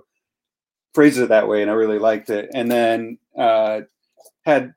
[0.93, 2.49] phrased it that way, and I really liked it.
[2.53, 3.81] And then uh,
[4.45, 4.73] had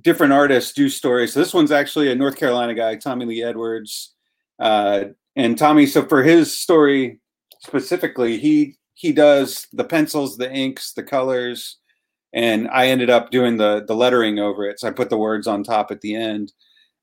[0.00, 1.32] different artists do stories.
[1.32, 4.14] So this one's actually a North Carolina guy, Tommy Lee Edwards.
[4.58, 5.04] Uh,
[5.36, 7.20] and Tommy, so for his story
[7.60, 11.78] specifically, he he does the pencils, the inks, the colors,
[12.32, 14.80] and I ended up doing the the lettering over it.
[14.80, 16.52] So I put the words on top at the end.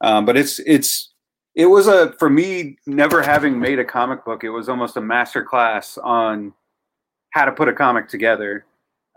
[0.02, 1.14] Um, but it's it's
[1.56, 4.44] it was a for me never having made a comic book.
[4.44, 6.54] It was almost a master class on
[7.32, 8.66] how to put a comic together,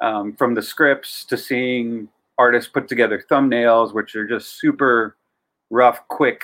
[0.02, 5.16] um, from the scripts to seeing artists put together thumbnails, which are just super
[5.70, 6.42] rough, quick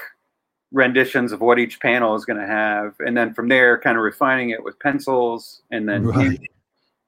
[0.73, 4.03] renditions of what each panel is going to have, and then from there, kind of
[4.03, 6.39] refining it with pencils, and then Right.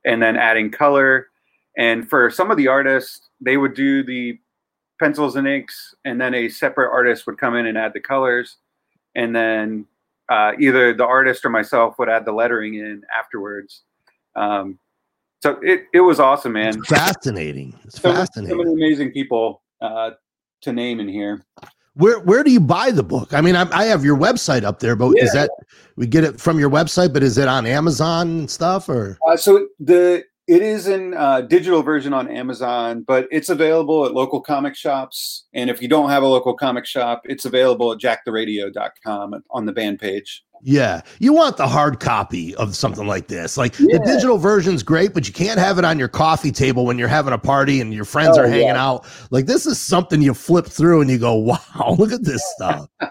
[0.04, 1.29] and then adding color.
[1.80, 4.38] And for some of the artists, they would do the
[5.00, 8.58] pencils and inks, and then a separate artist would come in and add the colors,
[9.14, 9.86] and then
[10.28, 13.82] uh, either the artist or myself would add the lettering in afterwards.
[14.36, 14.78] Um,
[15.42, 16.76] so it, it was awesome, man.
[16.78, 17.74] It's fascinating.
[17.84, 18.58] It's So, so fascinating.
[18.58, 20.10] many amazing people uh,
[20.60, 21.42] to name in here.
[21.94, 23.32] Where where do you buy the book?
[23.32, 25.50] I mean, I, I have your website up there, but is that
[25.96, 27.12] we get it from your website?
[27.14, 29.18] But is it on Amazon and stuff or?
[29.26, 34.14] Uh, so the it is in uh, digital version on Amazon, but it's available at
[34.14, 35.44] local comic shops.
[35.54, 39.72] And if you don't have a local comic shop, it's available at jacktheradio.com on the
[39.72, 40.42] band page.
[40.62, 43.56] Yeah, you want the hard copy of something like this.
[43.56, 43.98] Like the Yeah.
[44.04, 47.32] digital version's great, but you can't have it on your coffee table when you're having
[47.32, 48.84] a party and your friends Oh, are hanging yeah.
[48.84, 49.06] out.
[49.30, 52.86] Like this is something you flip through and you go, "Wow, look at this stuff."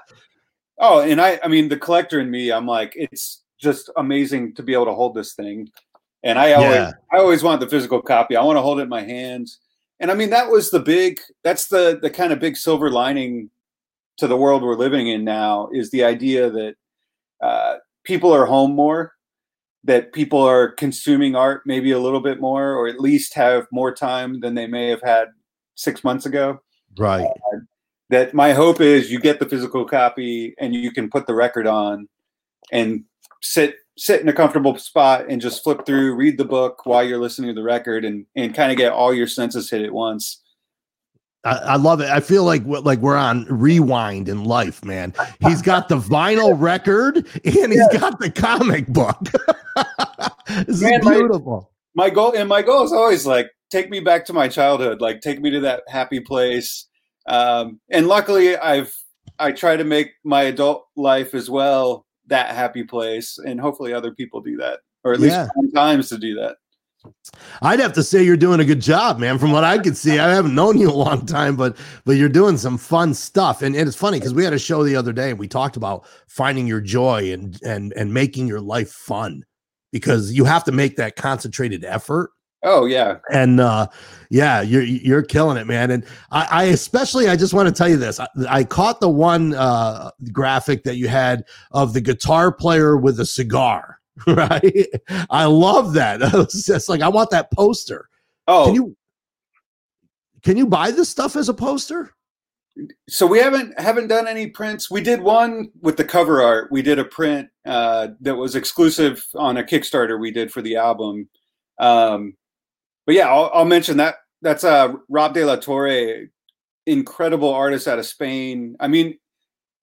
[0.82, 4.64] Oh, and I I mean the collector in me, I'm like, it's just amazing to
[4.64, 5.68] be able to hold this thing.
[6.24, 6.92] And I always Yeah.
[7.12, 8.36] I always want the physical copy.
[8.36, 9.60] I want to hold it in my hands.
[10.00, 13.50] And I mean that was the big that's the the kind of big silver lining
[14.18, 16.76] to the world we're living in now is the idea that
[17.42, 19.14] uh, people are home more,
[19.86, 23.94] that people are consuming art maybe a little bit more, or at least have more
[23.94, 25.30] time than they may have had
[25.76, 26.60] six months ago
[26.98, 27.28] right.
[28.10, 31.68] that my hope is you get the physical copy and you can put the record
[31.68, 32.08] on
[32.72, 33.04] and
[33.42, 37.20] sit sit in a comfortable spot and just flip through read the book while you're
[37.20, 40.42] listening to the record and and kind of get all your senses hit at once
[41.46, 42.10] I, I love it.
[42.10, 45.14] I feel like we're- like we're on rewind in life, man.
[45.40, 49.18] He's got the vinyl record and he's got the comic book.
[50.48, 51.72] this is Man, my- beautiful.
[51.96, 55.22] my goal and my goal is always like take me back to my childhood, like
[55.22, 56.88] take me to that happy place.
[57.26, 58.94] Um, and luckily, I've
[59.40, 64.12] I try to make my adult life as well that happy place, and hopefully, other
[64.14, 65.48] people do that, or at least Yeah.
[65.74, 66.58] times to do that.
[67.62, 69.38] I'd have to say you're doing a good job, man.
[69.40, 72.28] From what I can see, I haven't known you a long time, but but you're
[72.30, 73.62] doing some fun stuff.
[73.62, 75.78] And, and it's funny because we had a show the other day and we talked
[75.78, 79.46] about finding your joy and and and making your life fun
[79.94, 82.32] because you have to make that concentrated effort.
[82.64, 83.88] Oh yeah, And uh
[84.30, 85.92] yeah, you're you're killing it, man.
[85.92, 88.20] And I, I especially I just want to tell you this.
[88.20, 93.20] I, I caught the one uh graphic that you had of the guitar player with
[93.20, 93.98] a cigar.
[94.28, 94.88] Right.
[95.30, 96.20] I love that.
[96.54, 98.10] It's like I want that poster.
[98.50, 98.98] oh Can you
[100.44, 102.14] can you buy this stuff as a poster?
[103.08, 104.90] so we haven't haven't done any prints.
[104.90, 106.72] We did one with the cover art.
[106.72, 110.76] We did a print uh, that was exclusive on a Kickstarter we did for the
[110.76, 111.30] album.
[111.80, 112.36] Um,
[113.10, 114.18] but yeah, I'll, I'll mention that.
[114.44, 116.28] That's uh, Rob De La Torre,
[116.86, 118.76] incredible artist out of Spain.
[118.80, 119.18] I mean,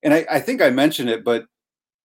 [0.05, 1.47] and I, I think I mentioned it, but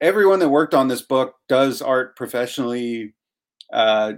[0.01, 3.13] everyone that worked on this book does art professionally.
[3.71, 4.13] Uh,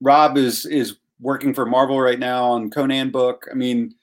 [0.00, 3.46] Rob is is working for Marvel right now on Conan book.
[3.48, 3.94] I mean,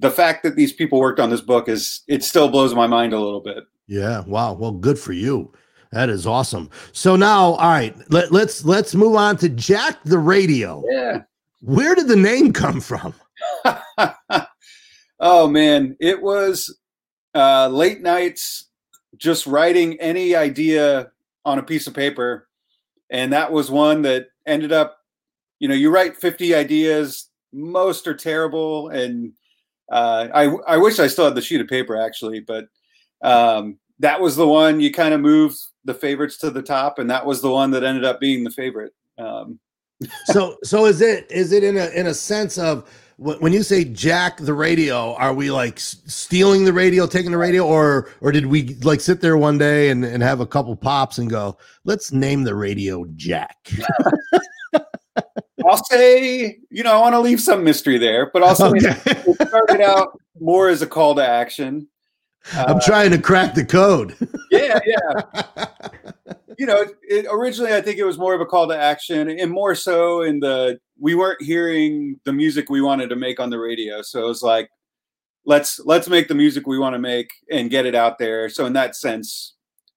[0.00, 3.12] the fact that these people worked on this book is it still blows my mind
[3.12, 3.62] a little bit.
[3.86, 4.24] Yeah.
[4.26, 4.54] Wow.
[4.54, 5.52] Well, good for you.
[5.92, 6.70] That is awesome.
[6.90, 10.82] So now, all right, let, let's let's move on to Jack the Radio.
[10.90, 11.22] Yeah.
[11.64, 13.14] Where did the name come from?
[15.18, 16.78] oh man, it was
[17.34, 18.68] uh, late nights
[19.16, 21.10] just writing any idea
[21.46, 22.48] on a piece of paper,
[23.08, 24.98] and that was one that ended up.
[25.58, 29.32] You know, you write fifty ideas, most are terrible, and
[29.90, 32.66] uh, I I wish I still had the sheet of paper actually, but
[33.22, 37.08] um, that was the one you kind of moved the favorites to the top, and
[37.08, 38.92] that was the one that ended up being the favorite.
[39.16, 39.60] Um,
[40.26, 43.84] so so is it is it in a in a sense of when you say
[43.84, 48.46] jack the radio are we like stealing the radio taking the radio or or did
[48.46, 52.12] we like sit there one day and, and have a couple pops and go let's
[52.12, 53.56] name the radio jack
[55.66, 59.48] I'll say, you know, I want to leave some mystery there, but also okay it
[59.48, 61.88] started out more as a call to action.
[62.52, 64.14] i'm Uh, trying to crack the code
[64.50, 65.54] yeah, yeah.
[66.58, 69.50] You know, it, originally I think it was more of a call to action, and
[69.50, 73.58] more so in the we weren't hearing the music we wanted to make on the
[73.58, 74.70] radio, so it was like,
[75.44, 78.48] let's let's make the music we want to make and get it out there.
[78.48, 79.54] So in that sense,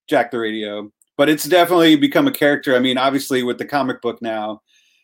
[0.07, 2.75] Jack the Radio, but it's definitely become a character.
[2.75, 4.61] I mean, obviously with the comic book now,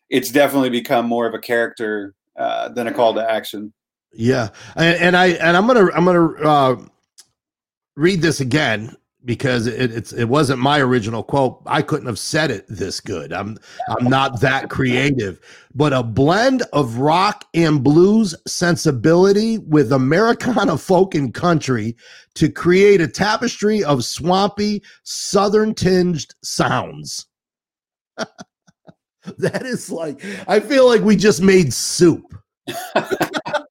[0.10, 3.74] it's definitely become more of a character uh, than a call to action.
[4.13, 6.82] Yeah, and, and I and I'm gonna I'm gonna uh,
[7.96, 11.62] read this again because it, it's it wasn't my original quote.
[11.65, 13.31] I couldn't have said it this good.
[13.31, 13.57] I'm
[13.89, 15.39] I'm not that creative,
[15.73, 21.95] but a blend of rock and blues sensibility with Americana folk and country
[22.36, 27.25] to create a tapestry of swampy southern tinged sounds.
[29.38, 32.33] that is like I feel like we just made soup.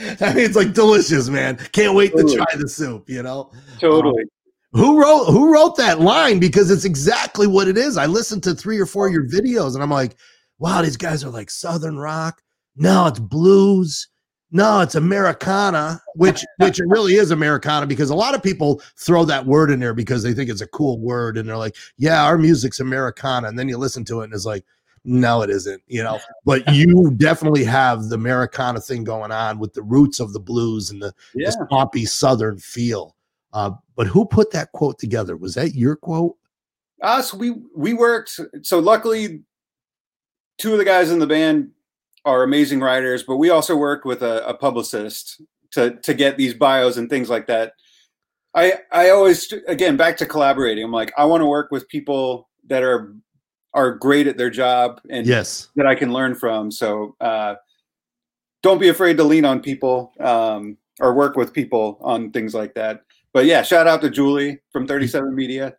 [0.20, 1.56] I mean, it's like delicious, man.
[1.72, 3.08] Can't wait to try the soup.
[3.10, 4.22] You know, Totally.
[4.22, 4.28] Um,
[4.72, 6.38] who wrote who wrote that line?
[6.38, 7.96] Because it's exactly what it is.
[7.96, 10.16] I listened to three or four of your videos, and I'm like,
[10.58, 12.40] wow, these guys are like southern rock.
[12.76, 14.08] No, it's blues.
[14.52, 19.24] No, it's Americana, which which it really is Americana because a lot of people throw
[19.24, 22.24] that word in there because they think it's a cool word, and they're like, yeah,
[22.24, 24.64] our music's Americana, and then you listen to it, and it's like.
[25.04, 29.72] No, it isn't, you know, but you definitely have the Americana thing going on with
[29.72, 31.46] the roots of the blues and the Yeah.
[31.50, 33.16] the swampy southern feel.
[33.52, 35.36] Uh, but who put that quote together?
[35.36, 36.36] Was that your quote?
[37.02, 39.42] us we we worked so luckily
[40.58, 41.70] two of the guys in the band
[42.26, 46.52] are amazing writers but we also worked with a, a publicist to to get these
[46.52, 47.72] bios and things like that
[48.54, 52.50] i i always again back to collaborating i'm like i want to work with people
[52.66, 53.14] that are
[53.74, 55.68] are great at their job and Yes.
[55.76, 57.54] that i can learn from so uh
[58.62, 62.74] don't be afraid to lean on people um or work with people on things like
[62.74, 63.02] that
[63.32, 65.74] but yeah shout out to julie from 37 media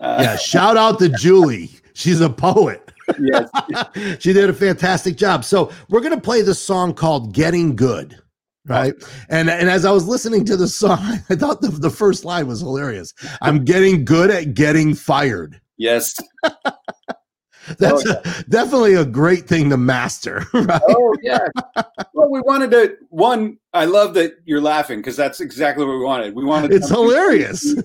[0.00, 0.36] uh, Yeah.
[0.36, 1.70] Shout out to Julie.
[1.94, 2.92] She's a poet.
[3.18, 3.48] yes
[4.22, 5.42] she did a fantastic job.
[5.42, 8.14] So we're gonna play this song called "Getting Good."
[8.66, 8.92] Right.
[9.30, 10.98] And and as I was listening to the song,
[11.30, 13.14] I thought the, the first line was hilarious.
[13.40, 15.58] I'm getting good at getting fired.
[15.78, 16.20] Yes.
[17.78, 20.44] That's a, definitely a great thing to master.
[20.66, 20.82] Right.
[20.88, 21.46] Oh yeah.
[22.14, 22.96] Well, we wanted to.
[23.10, 26.34] One, I love that you're laughing because that's exactly what we wanted.
[26.34, 26.72] We wanted.
[26.72, 27.76] It's hilarious.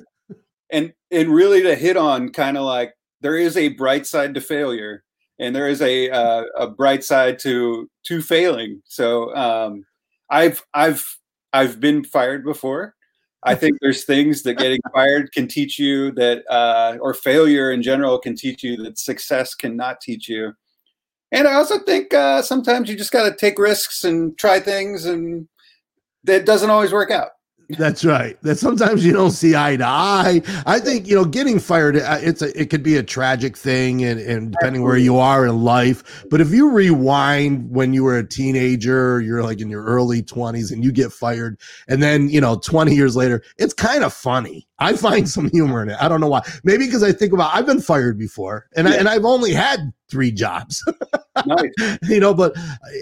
[0.72, 4.42] And and really to hit on kind of like there is a bright side to
[4.42, 5.04] failure,
[5.38, 8.82] and there is a uh, a bright side to to failing.
[8.86, 9.84] So um,
[10.30, 11.06] I've I've
[11.54, 12.96] I've been fired before.
[13.44, 17.82] I think there's things that getting fired can teach you that, uh, or failure in
[17.82, 20.54] general can teach you that success cannot teach you.
[21.32, 25.06] And I also think uh, sometimes you just got to take risks and try things,
[25.06, 25.48] and
[26.24, 27.30] that doesn't always work out.
[27.78, 28.42] That's right.
[28.42, 30.42] That sometimes you don't see eye to eye.
[30.66, 31.96] I think you know getting fired.
[31.96, 35.46] uh, It's a it could be a tragic thing, and, and depending where you are
[35.46, 36.26] in life.
[36.30, 40.72] But if you rewind when you were a teenager, you're like in your early twenties,
[40.72, 44.68] and you get fired, and then you know twenty years later, it's kind of funny.
[44.82, 45.98] I find some humor in it.
[46.02, 46.42] I don't know why.
[46.64, 49.94] Maybe because I think about I've been fired before, and I, and I've only had
[50.10, 50.84] three jobs.
[51.46, 51.98] Nice.
[52.10, 52.54] you know, but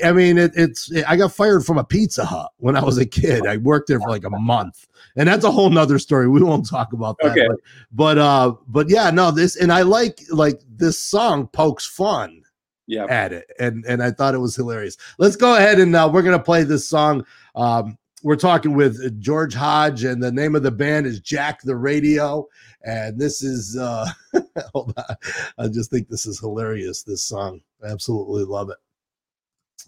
[0.04, 3.06] I mean, it, it's I got fired from a Pizza Hut when I was a
[3.06, 3.48] kid.
[3.48, 6.28] I worked there for like a month, and that's a whole nother story.
[6.28, 7.32] We won't talk about that.
[7.32, 7.48] Okay.
[7.48, 7.58] But,
[7.94, 12.44] but uh, but yeah, no, this and I like like this song pokes fun
[12.88, 13.06] Yeah.
[13.10, 14.98] at it, and and I thought it was hilarious.
[15.18, 17.26] Let's go ahead and uh, we're gonna play this song.
[17.56, 21.76] Um, we're talking with George Hodge, and the name of the band is Jack the
[21.76, 22.48] Radio.
[22.84, 24.08] And this is, uh,
[24.74, 25.16] hold on,
[25.58, 27.04] I just think this is hilarious.
[27.04, 28.78] This song, I absolutely love it.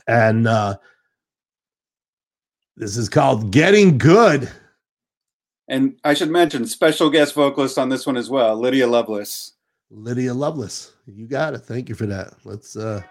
[0.07, 0.77] And uh,
[2.75, 4.49] this is called Getting Good.
[5.67, 9.53] And I should mention special guest vocalist on this one as well, Lydia Lovelace.
[9.89, 10.93] Lydia Lovelace.
[11.05, 11.59] You got it.
[11.59, 12.33] Thank you for that.
[12.43, 13.01] Let's, uh,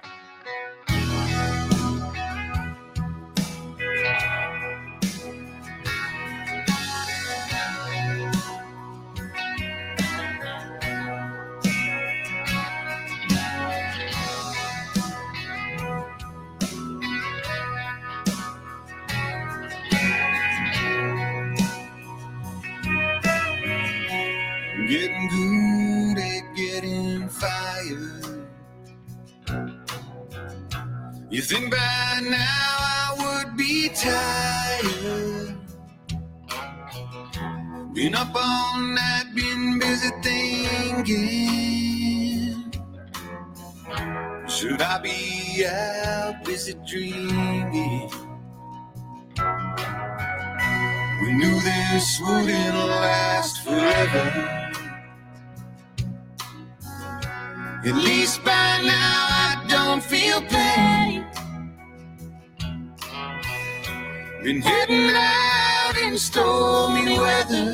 [31.41, 35.57] You think by now I would be tired.
[37.95, 41.41] Been up all night, been busy thinking.
[44.49, 48.11] Should I be out busy dreaming?
[51.23, 54.27] We knew this wouldn't last forever.
[57.87, 61.30] At least by now I don't feel pain.
[64.43, 67.67] Been heading out in stormy weather.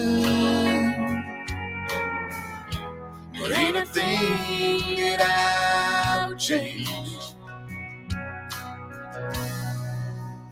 [3.39, 6.89] But ain't a thing that I'll change.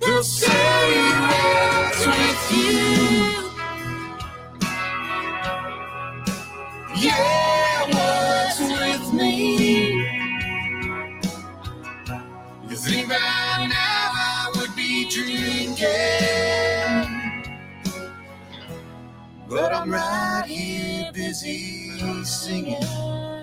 [0.00, 1.13] They'll say
[19.94, 23.33] right here busy singing.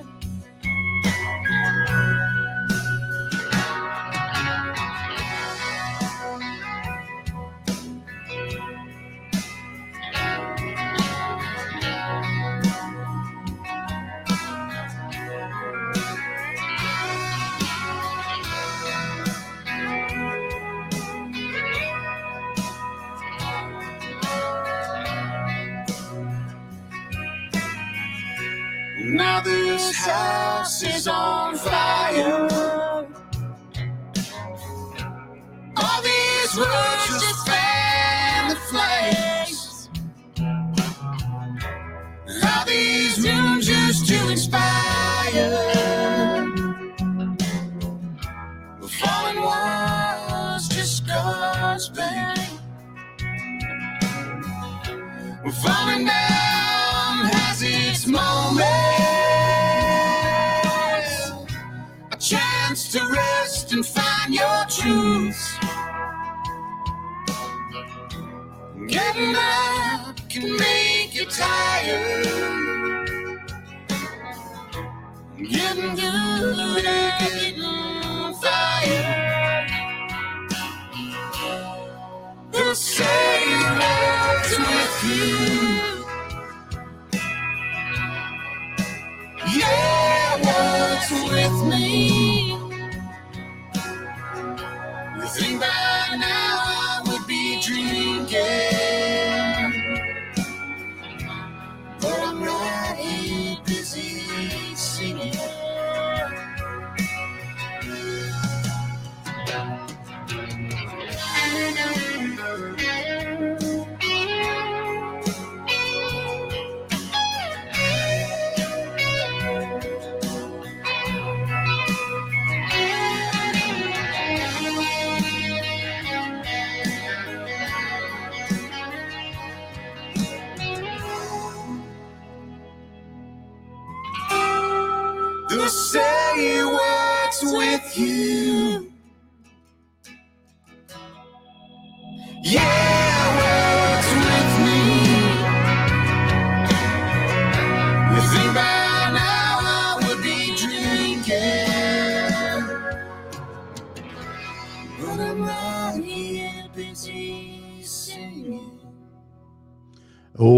[62.51, 65.57] Chance to rest and find your truth.
[68.87, 72.25] Getting up can make you tired.
[75.37, 77.61] Getting good at getting
[78.41, 79.69] fired.
[82.51, 83.45] They'll say
[83.79, 85.70] what's with you.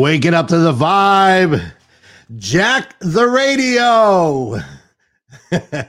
[0.04, 1.64] Waking up to the vibe.
[2.36, 4.60] Jack the radio.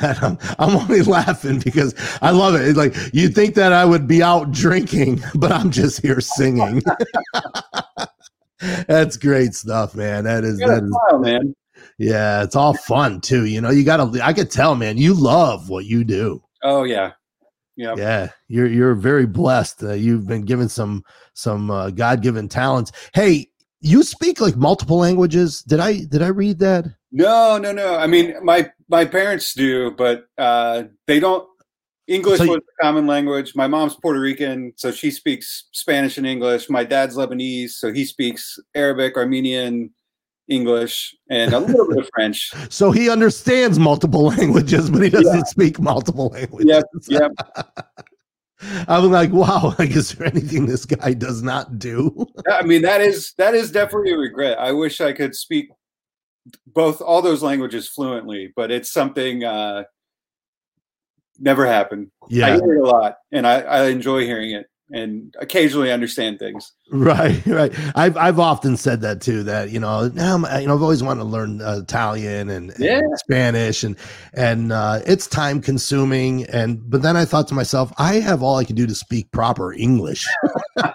[0.00, 2.62] And I'm, I'm only laughing because I love it.
[2.62, 6.80] It's like you'd think that I would be out drinking, but I'm just here singing.
[8.88, 10.24] That's great stuff, man.
[10.24, 11.54] That is that is smile, man.
[11.98, 13.44] yeah, it's all fun too.
[13.44, 16.42] You know, you gotta I could tell, man, you love what you do.
[16.62, 17.12] Oh yeah,
[17.78, 17.94] yeah.
[17.96, 19.84] Yeah, you're you're very blessed.
[19.84, 21.04] Uh, you've been given some
[21.34, 22.90] some uh, God given talents.
[23.14, 23.46] Hey,
[23.80, 25.62] you speak like multiple languages.
[25.62, 26.86] Did I did I read that?
[27.12, 27.96] No, no, no.
[27.96, 31.48] I mean, my my parents do, but uh, they don't.
[32.08, 33.54] English So was a common language.
[33.54, 36.68] My mom's Puerto Rican, so she speaks Spanish and English.
[36.68, 39.90] My dad's Lebanese, so he speaks Arabic, Armenian,
[40.48, 42.50] English, and a little bit of French.
[42.70, 46.66] So he understands multiple languages, but he doesn't speak multiple languages.
[46.68, 47.32] Yep, yep.
[48.88, 52.26] I was like, wow, like, is there anything this guy does not do?
[52.50, 54.58] I mean, that is that is definitely a regret.
[54.58, 55.68] I wish I could speak
[56.66, 59.84] both all those languages fluently, but it's something uh,
[61.38, 62.10] never happened.
[62.28, 62.46] Yeah.
[62.46, 66.38] I Yeah, hear it a lot, and I, I enjoy hearing it, and occasionally understand
[66.38, 66.72] things.
[66.90, 67.72] right, right.
[67.94, 69.42] I've I've often said that too.
[69.42, 73.18] That you know, now you know, I've always wanted to learn uh, Italian and, and
[73.18, 73.96] Spanish, and
[74.34, 76.44] and uh, it's time consuming.
[76.46, 79.30] And but then I thought to myself, I have all I can do to speak
[79.32, 80.26] proper English.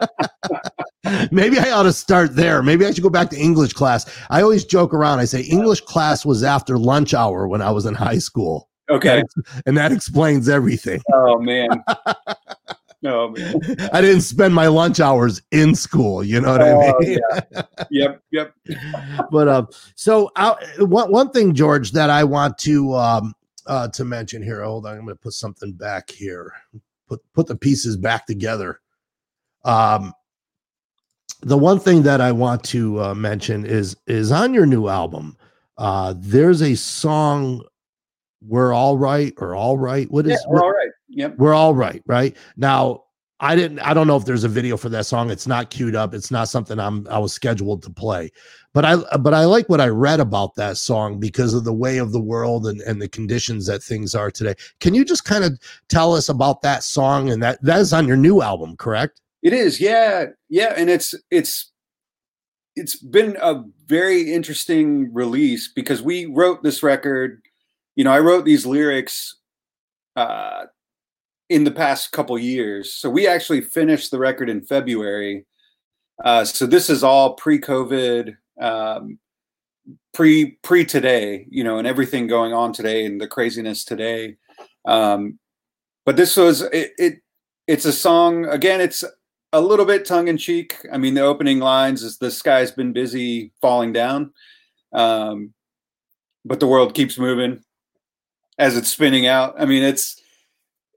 [1.32, 2.64] Maybe I ought to start there.
[2.64, 4.06] Maybe I should go back to English class.
[4.30, 5.20] I always joke around.
[5.20, 9.22] I say English class was after lunch hour when I was in high school, Okay.
[9.66, 11.02] and that explains everything.
[11.14, 11.70] Oh man.
[13.04, 13.34] Man.
[13.93, 16.24] I didn't spend my lunch hours in school.
[16.24, 17.20] You know what I Oh, mean?
[17.91, 18.22] Yep.
[18.32, 18.54] Yep.
[19.30, 23.34] but um, so uh, one one thing, George, that I want to um
[23.68, 24.64] uh to mention here.
[24.64, 26.51] Hold on, I'm going to put something back here.
[27.08, 28.80] Put put the pieces back together.
[29.66, 30.14] Um,
[31.41, 35.36] the one thing that I want to uh, mention is is on your new album.
[35.78, 37.64] Uh, there's a song.
[38.45, 40.10] We're all right, or all right.
[40.12, 40.89] What is Yeah, what- we're all right.
[41.16, 41.38] Yep.
[41.38, 42.36] we're all right, right?
[42.57, 43.03] Now,
[43.39, 45.30] I didn't I don't know if there's a video for that song.
[45.30, 46.14] It's not queued up.
[46.14, 48.32] It's not something I'm I was scheduled to play.
[48.74, 51.97] But I but I like what I read about that song because of the way
[51.97, 54.55] of the world and, and the conditions that things are today.
[54.80, 55.59] Can you just kind of
[55.89, 59.20] tell us about that song and that that is on your new album, correct?
[59.41, 61.70] It is, yeah, yeah, and it's it's
[62.78, 67.41] it's been a very interesting release because we wrote this record.
[67.95, 69.36] You know, I wrote these lyrics
[70.16, 70.66] uh,
[71.54, 75.45] in the past couple years, so we actually finished the record in February.
[76.26, 79.20] Uh, so this is all pre-COVID, um,
[80.16, 84.36] pre pre today, you know, and everything going on today and the craziness today.
[84.86, 85.38] Um,
[86.08, 87.20] but this was it, it.
[87.68, 88.82] It's a song again.
[88.82, 89.04] It's
[89.51, 90.76] a little bit tongue in cheek.
[90.91, 94.34] I mean, the opening lines is the sky's been busy falling down,
[94.91, 95.54] um,
[96.43, 97.64] but the world keeps moving
[98.58, 99.54] as it's spinning out.
[99.60, 100.20] I mean, it's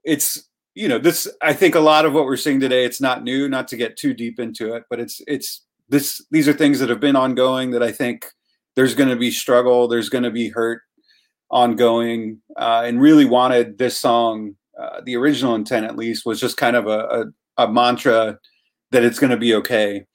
[0.03, 0.46] it's
[0.77, 1.27] you know this.
[1.41, 2.85] I think a lot of what we're seeing today.
[2.85, 3.49] It's not new.
[3.49, 6.23] Not to get too deep into it, but it's it's this.
[6.31, 7.71] These are things that have been ongoing.
[7.71, 8.25] That I think
[8.75, 9.87] there's going to be struggle.
[9.87, 10.81] There's going to be hurt
[11.49, 14.55] ongoing, uh, and really wanted this song.
[14.79, 17.25] Uh, the original intent, at least, was just kind of a, a
[17.57, 18.37] a mantra
[18.91, 20.05] that it's going to be okay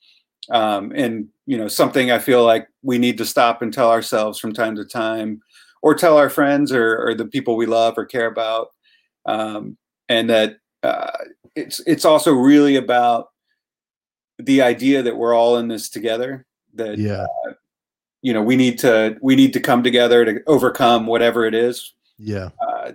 [0.51, 4.39] um, and you know something i feel like we need to stop and tell ourselves
[4.39, 5.41] from time to time
[5.83, 8.69] or tell our friends or, or the people we love or care about
[9.27, 9.77] um,
[10.09, 11.11] and that uh,
[11.55, 13.29] it's it's also really about
[14.39, 17.27] the idea that we're all in this together that Yeah.
[18.23, 21.95] you know we need to we need to come together to overcome whatever it is
[22.19, 22.49] Yeah.
[22.67, 22.93] uh,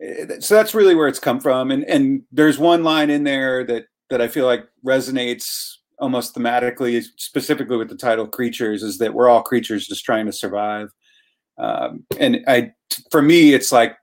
[0.00, 3.64] eh, so that's really where it's come from and and there's one line in there
[3.64, 9.14] that that i feel like resonates almost thematically specifically with the title creatures is that
[9.14, 10.88] we're all creatures just trying to survive
[11.58, 12.72] um, and i
[13.10, 13.96] for me it's like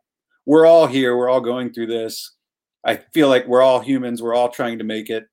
[0.51, 2.35] we're all here we're all going through this
[2.83, 5.25] i feel like we're all humans we're all trying to make it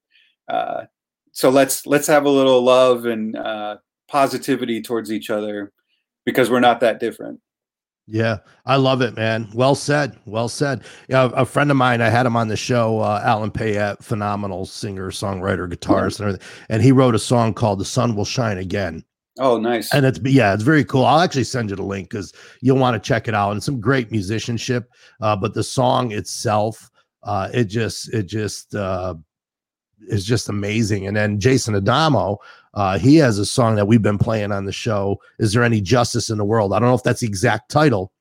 [0.48, 0.84] uh,
[1.32, 5.72] so let's let's have a little love and uh, positivity towards each other
[6.24, 7.40] because we're not that different
[8.06, 9.48] Yeah, I love it, man.
[9.54, 10.16] Well said.
[10.24, 10.82] Well said.
[11.08, 14.64] Yeah, a friend of mine, I had him on the show, uh, Alan Payette, phenomenal
[14.66, 16.48] singer, songwriter, guitarist, and everything.
[16.70, 19.04] And he wrote a song called "The Sun Will Shine Again."
[19.38, 19.92] Oh, nice.
[19.94, 21.04] and it's yeah, it's very cool.
[21.04, 23.52] I'll actually send you the link because you'll want to check it out.
[23.52, 26.90] And some great musicianship, uh, but the song itself,
[27.22, 29.14] uh, it just it just uh,
[30.08, 31.06] is just amazing.
[31.06, 32.38] And then Jason Adamo,
[32.74, 35.20] uh, he has a song that we've been playing on the show.
[35.38, 36.72] Is there any justice in the world?
[36.72, 38.12] I don't know if that's the exact title,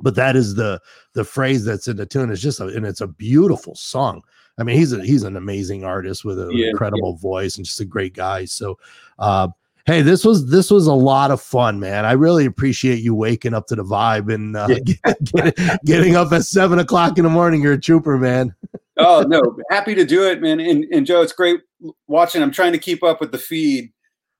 [0.00, 0.80] but that is the
[1.14, 2.30] the phrase that's in the tune.
[2.30, 4.22] It's just a, and it's a beautiful song.
[4.58, 7.80] I mean, he's a he's an amazing artist with an Yeah, incredible voice and just
[7.80, 8.46] a great guy.
[8.46, 8.78] So,
[9.18, 9.48] uh,
[9.86, 12.04] hey, this was this was a lot of fun, man.
[12.04, 16.32] I really appreciate you waking up to the vibe and uh, get- get- getting up
[16.32, 17.62] at seven o'clock in the morning.
[17.62, 18.54] You're a trooper, man.
[18.98, 20.60] oh no, happy to do it, man.
[20.60, 21.60] And and Joe, it's great
[22.06, 22.42] watching.
[22.42, 23.92] I'm trying to keep up with the feed,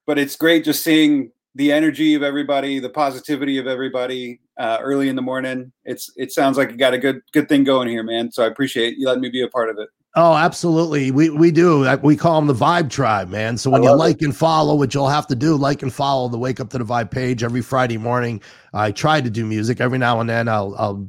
[0.06, 5.08] but it's great just seeing the energy of everybody, the positivity of everybody uh, early
[5.08, 5.72] in the morning.
[5.84, 8.30] It's it sounds like you got a good good thing going here, man.
[8.32, 9.88] So I appreciate you letting me be a part of it.
[10.18, 11.10] Oh, absolutely.
[11.10, 11.86] We we do.
[12.02, 13.58] We call them the Vibe Tribe, man.
[13.58, 14.02] So when you love it.
[14.02, 16.78] like and follow, which you'll have to do, like and follow the Wake Up to
[16.78, 18.40] the Vibe page every Friday morning.
[18.72, 20.48] I try to do music every now and then.
[20.48, 21.06] I'll I'll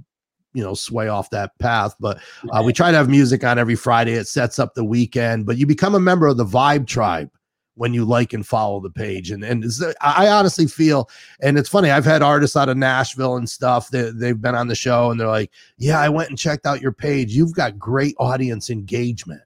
[0.53, 2.19] you know sway off that path, but
[2.51, 4.11] uh, we try to have music on every Friday.
[4.11, 5.45] It sets up the weekend.
[5.45, 7.29] But you become a member of the Vibe Tribe
[7.77, 9.31] when you like and follow the page.
[9.31, 9.63] And and
[10.01, 11.09] I honestly feel,
[11.41, 11.91] and it's funny.
[11.91, 15.19] I've had artists out of Nashville and stuff that they've been on the show, and
[15.19, 17.31] they're like, "Yeah, I went and checked out your page.
[17.33, 19.41] You've got great audience engagement."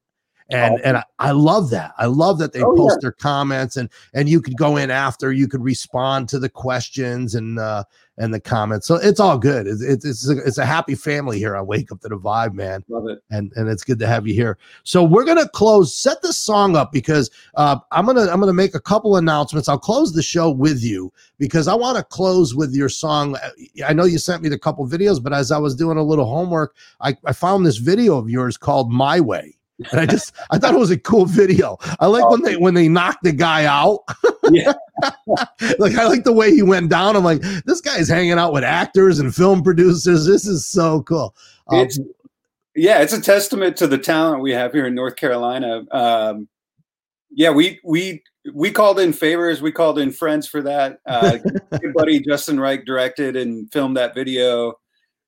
[0.49, 0.81] And Awesome.
[0.85, 1.93] and I, I love that.
[1.97, 3.03] I love that they Oh, post yeah.
[3.03, 5.31] their comments and and you could go in after.
[5.31, 7.83] You could respond to the questions and uh
[8.21, 8.85] and the comments.
[8.85, 9.65] So it's all good.
[9.65, 12.53] It's it's it's a, it's a happy family here I Wake Up to the Vibe,
[12.53, 13.23] man Love it.
[13.31, 14.59] and and it's good to have you here.
[14.83, 18.75] So we're gonna close, set the song up because uh, I'm gonna I'm gonna make
[18.75, 19.67] a couple announcements.
[19.67, 23.37] I'll close the show with you because I want to close with your song.
[23.85, 26.25] I know you sent me the couple videos, but as I was doing a little
[26.25, 29.57] homework, I, I found this video of yours called "My Way."
[29.91, 31.77] And I just I thought it was a cool video.
[31.99, 33.99] I like when they when they knock the guy out.
[34.49, 34.73] Yeah.
[35.79, 37.15] like I like the way he went down.
[37.15, 40.25] I'm like, this guy's hanging out with actors and film producers.
[40.25, 41.35] This is so cool.
[41.67, 41.99] Um, It's
[42.75, 45.83] yeah, it's a testament to the talent we have here in North Carolina.
[45.91, 46.47] Um,
[47.29, 48.23] yeah, we we
[48.53, 50.99] we called in favors, we called in friends for that.
[51.05, 51.37] Uh,
[51.71, 54.75] good buddy Justin Reich directed and filmed that video.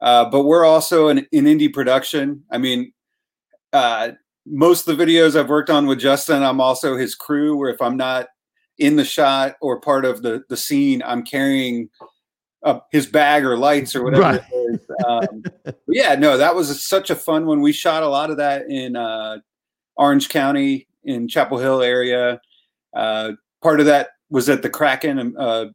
[0.02, 2.44] Uh, but we're also an, an indie production.
[2.52, 2.92] I mean,
[3.72, 4.12] uh,
[4.46, 7.56] most of the videos I've worked on with Justin, I'm also his crew.
[7.56, 8.28] Where if I'm not
[8.78, 11.90] in the shot or part of the the scene, I'm carrying
[12.64, 14.24] uh, his bag or lights or whatever.
[14.24, 14.42] Right.
[14.52, 14.80] It is.
[15.06, 15.44] Um,
[15.88, 17.62] yeah, no, that was such a fun one.
[17.62, 19.38] We shot a lot of that in uh,
[19.96, 22.40] Orange County in Chapel Hill area.
[22.94, 25.68] Uh, part of that was at the Kraken, a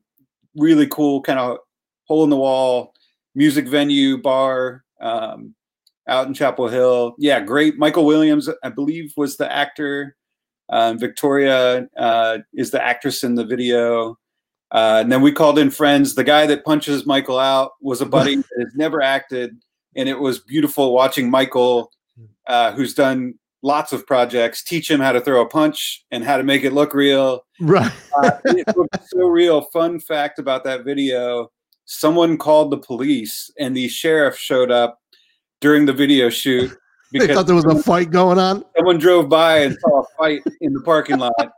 [0.56, 1.58] really cool kind of
[2.04, 2.94] hole in the wall
[3.34, 5.54] music venue bar um,
[6.09, 7.14] out in Chapel Hill.
[7.18, 7.78] Yeah, great.
[7.78, 10.16] Michael Williams, I believe, was the actor.
[10.70, 14.18] Um, Victoria uh, is the actress in the video.
[14.70, 16.14] Uh, and then we called in friends.
[16.14, 19.56] The guy that punches Michael out was a buddy that has never acted,
[19.96, 21.90] and it was beautiful watching Michael,
[22.46, 26.36] uh, who's done lots of projects, teach him how to throw a punch and how
[26.36, 27.44] to make it look real.
[27.61, 27.92] right.
[28.16, 29.62] Uh, it looked so real.
[29.72, 31.50] Fun fact about that video:
[31.86, 34.98] someone called the police, and the sheriff showed up
[35.61, 36.72] during the video shoot
[37.12, 38.64] Because They thought there was a fight going on.
[38.76, 41.32] someone drove by and saw a fight in the parking lot.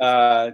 [0.00, 0.52] Uh,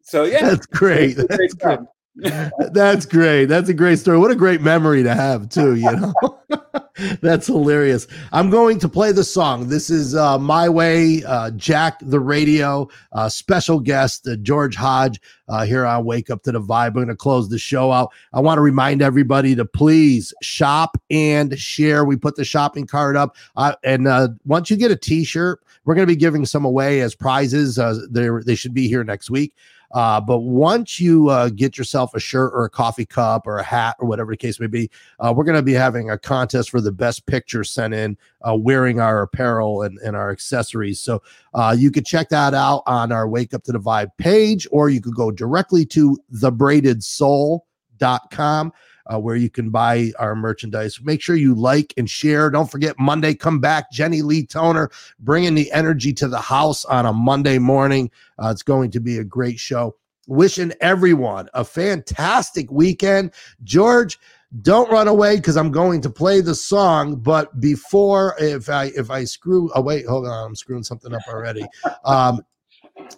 [0.00, 1.18] so yeah, That's great.
[1.18, 1.78] That's great.
[2.72, 3.46] That's great.
[3.46, 4.18] That's a great story.
[4.18, 5.74] What a great memory to have, too.
[5.74, 6.14] You know,
[7.20, 8.06] that's hilarious.
[8.32, 9.68] I'm going to play the song.
[9.68, 15.20] This is uh, My Way, uh, Jack the Radio, uh, special guest, uh, George Hodge,
[15.48, 16.86] uh, here on Wake Up to the Vibe.
[16.86, 18.12] I'm going to close the show out.
[18.32, 22.06] I want to remind everybody to please shop and share.
[22.06, 23.36] We put the shopping cart up.
[23.56, 24.08] Uh, and
[24.46, 27.78] once you get a t shirt, we're going to be giving some away as prizes.
[28.10, 29.52] They should be here next week.
[29.92, 33.62] Uh, but once you uh, get yourself a shirt or a coffee cup or a
[33.62, 36.70] hat or whatever the case may be, uh, we're going to be having a contest
[36.70, 38.16] for the best picture sent in
[38.46, 41.00] uh, wearing our apparel and, and our accessories.
[41.00, 41.22] So
[41.54, 44.90] uh, you could check that out on our Wake Up to the Vibe page, or
[44.90, 48.72] you could go directly to thebraidedsoul.com.
[49.12, 51.00] Uh, where you can buy our merchandise.
[51.02, 52.50] Make sure you like and share.
[52.50, 53.92] Don't forget Monday, come back.
[53.92, 54.90] Jenny Lee Toner
[55.20, 58.10] bringing the energy to the house on a Monday morning.
[58.42, 59.96] Uh, it's going to be a great show.
[60.26, 63.32] Wishing everyone a fantastic weekend.
[63.62, 64.18] George,
[64.62, 67.16] don't run away because I'm going to play the song.
[67.16, 71.22] But before, if I if I screw, oh wait, hold on, I'm screwing something up
[71.28, 71.64] already.
[72.04, 72.42] Um,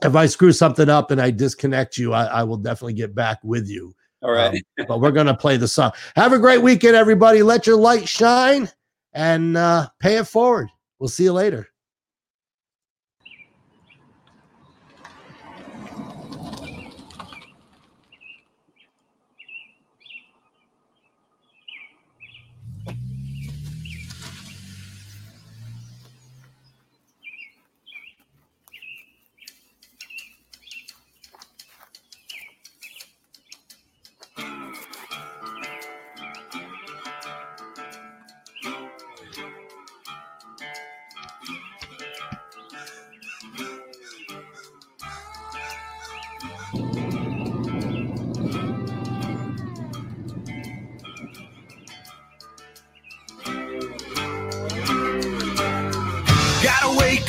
[0.02, 3.38] if I screw something up and I disconnect you, I, I will definitely get back
[3.42, 3.94] with you.
[4.22, 4.62] All right.
[4.78, 5.92] Um, but we're gonna play the song.
[6.16, 7.42] Have a great weekend, everybody.
[7.42, 8.68] Let your light shine
[9.12, 10.68] and uh, pay it forward.
[10.98, 11.68] We'll see you later.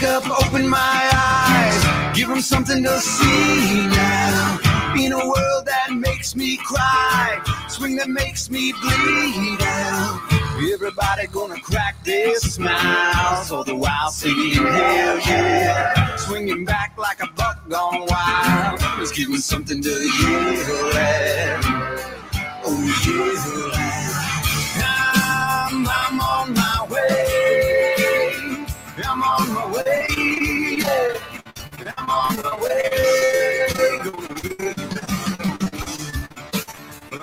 [0.03, 4.59] Up, open my eyes, give them something to see now.
[4.97, 10.21] In a world that makes me cry, swing that makes me bleed out.
[10.73, 16.15] Everybody gonna crack their smiles, all the while singing hell yeah.
[16.17, 21.65] Swinging back like a buck gone wild, just giving something to yell at.
[22.65, 23.78] Oh yeah.
[29.81, 29.87] I'm
[32.09, 32.81] on my way.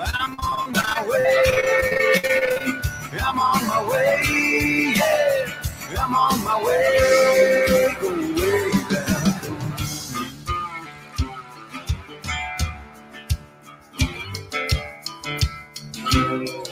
[0.08, 1.34] I'm on my way.
[3.20, 4.92] I'm on my way.
[4.96, 5.98] Yeah.
[5.98, 7.96] I'm on my way.
[8.00, 9.42] Going way back.
[16.12, 16.65] Better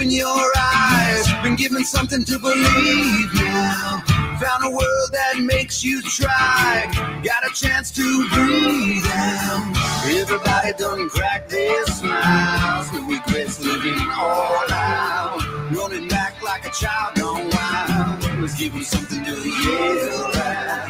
[0.00, 1.26] open your eyes.
[1.42, 4.02] Been given something to believe now.
[4.40, 6.90] Found a world that makes you try.
[7.22, 9.76] Got a chance to breathe out.
[10.06, 12.90] Everybody done crack their smiles.
[12.92, 15.38] No regrets living all out.
[15.70, 18.40] Running back like a child gone wild.
[18.40, 20.88] Was given something to yell at.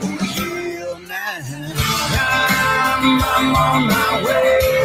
[0.00, 1.42] Oh, yell now.
[2.94, 4.81] I'm, I'm on my way.